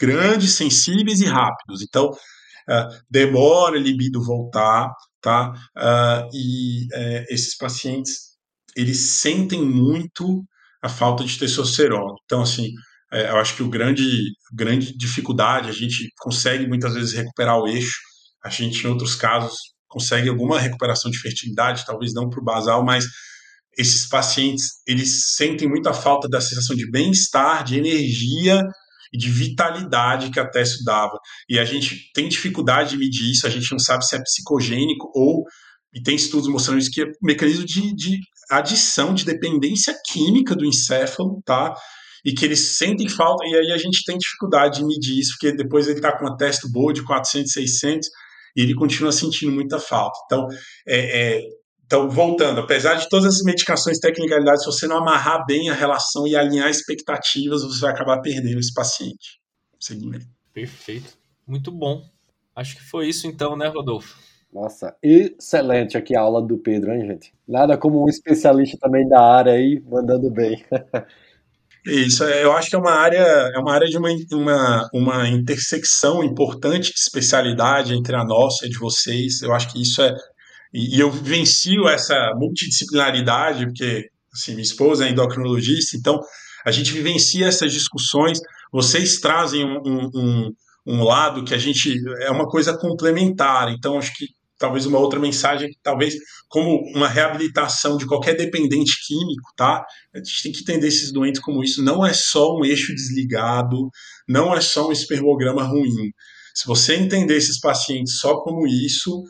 [0.01, 1.83] grandes, sensíveis e rápidos.
[1.83, 4.91] Então, uh, demora a libido voltar,
[5.21, 5.53] tá?
[5.77, 8.31] Uh, e uh, esses pacientes
[8.77, 10.45] eles sentem muito
[10.83, 12.15] a falta de testosterona.
[12.25, 12.71] Então, assim,
[13.13, 17.67] é, eu acho que o grande, grande dificuldade, a gente consegue muitas vezes recuperar o
[17.67, 17.99] eixo,
[18.45, 19.57] a gente, em outros casos,
[19.89, 23.05] consegue alguma recuperação de fertilidade, talvez não para o basal, mas
[23.77, 28.63] esses pacientes, eles sentem muita falta da sensação de bem-estar, de energia
[29.13, 31.19] e de vitalidade que a testo dava.
[31.49, 35.11] E a gente tem dificuldade de medir isso, a gente não sabe se é psicogênico
[35.15, 35.45] ou,
[35.95, 38.19] e tem estudos mostrando isso, que é um mecanismo de, de
[38.51, 41.75] adição, de dependência química do encéfalo, tá?
[42.25, 45.57] E que eles sentem falta, e aí a gente tem dificuldade de medir isso, porque
[45.57, 48.09] depois ele está com uma testo boa de 400, 600,
[48.57, 50.19] e ele continua sentindo muita falta.
[50.27, 50.47] Então,
[50.87, 51.43] é, é,
[51.91, 55.75] então, voltando, apesar de todas as medicações e tecnicalidades, se você não amarrar bem a
[55.75, 59.41] relação e alinhar expectativas, você vai acabar perdendo esse paciente.
[59.77, 60.25] Segmento.
[60.55, 61.19] Perfeito.
[61.45, 62.05] Muito bom.
[62.55, 64.17] Acho que foi isso então, né, Rodolfo?
[64.55, 67.35] Nossa, excelente aqui a aula do Pedro, hein, gente?
[67.47, 70.65] Nada como um especialista também da área aí, mandando bem.
[71.85, 75.29] Isso, é, eu acho que é uma área, é uma área de uma, uma, uma
[75.29, 79.43] intersecção importante de especialidade entre a nossa e a de vocês.
[79.43, 80.15] Eu acho que isso é.
[80.73, 86.21] E, e eu vivencio essa multidisciplinaridade, porque assim, minha esposa é endocrinologista, então
[86.65, 88.39] a gente vivencia essas discussões.
[88.73, 90.51] Vocês trazem um, um, um,
[90.87, 91.97] um lado que a gente.
[92.21, 94.27] É uma coisa complementar, então acho que
[94.59, 96.15] talvez uma outra mensagem, talvez
[96.47, 99.83] como uma reabilitação de qualquer dependente químico, tá?
[100.15, 101.83] A gente tem que entender esses doentes como isso.
[101.83, 103.89] Não é só um eixo desligado,
[104.29, 106.11] não é só um espermograma ruim.
[106.55, 109.23] Se você entender esses pacientes só como isso,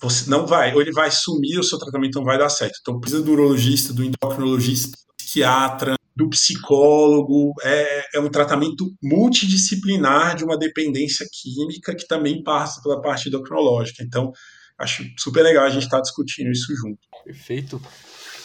[0.00, 2.78] você não vai, ou ele vai sumir, o seu tratamento não vai dar certo.
[2.80, 10.34] Então precisa do urologista, do endocrinologista, do psiquiatra, do psicólogo, é, é um tratamento multidisciplinar
[10.34, 14.02] de uma dependência química que também passa pela parte endocrinológica.
[14.02, 14.32] Então,
[14.78, 16.98] acho super legal a gente estar tá discutindo isso junto.
[17.22, 17.80] Perfeito.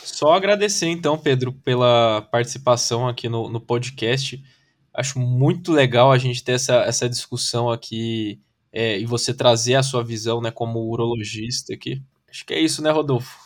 [0.03, 4.41] Só agradecer então, Pedro, pela participação aqui no, no podcast.
[4.93, 8.41] Acho muito legal a gente ter essa, essa discussão aqui
[8.71, 12.01] é, e você trazer a sua visão né, como urologista aqui.
[12.29, 13.37] Acho que é isso, né, Rodolfo?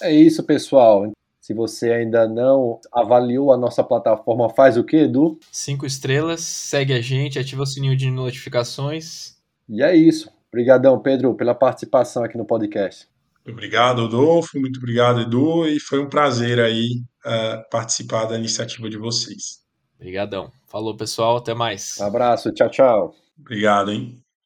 [0.00, 1.10] É isso, pessoal.
[1.40, 5.38] Se você ainda não avaliou a nossa plataforma, faz o que, Edu?
[5.50, 9.36] Cinco estrelas, segue a gente, ativa o sininho de notificações.
[9.68, 10.30] E é isso.
[10.48, 13.08] Obrigadão, Pedro, pela participação aqui no podcast.
[13.48, 14.60] Obrigado, Adolfo.
[14.60, 15.66] Muito obrigado, Edu.
[15.66, 19.60] E foi um prazer aí uh, participar da iniciativa de vocês.
[19.96, 20.52] Obrigadão.
[20.66, 21.38] Falou, pessoal.
[21.38, 21.96] Até mais.
[22.00, 22.52] Um abraço.
[22.52, 23.14] Tchau, tchau.
[23.38, 24.20] Obrigado, hein?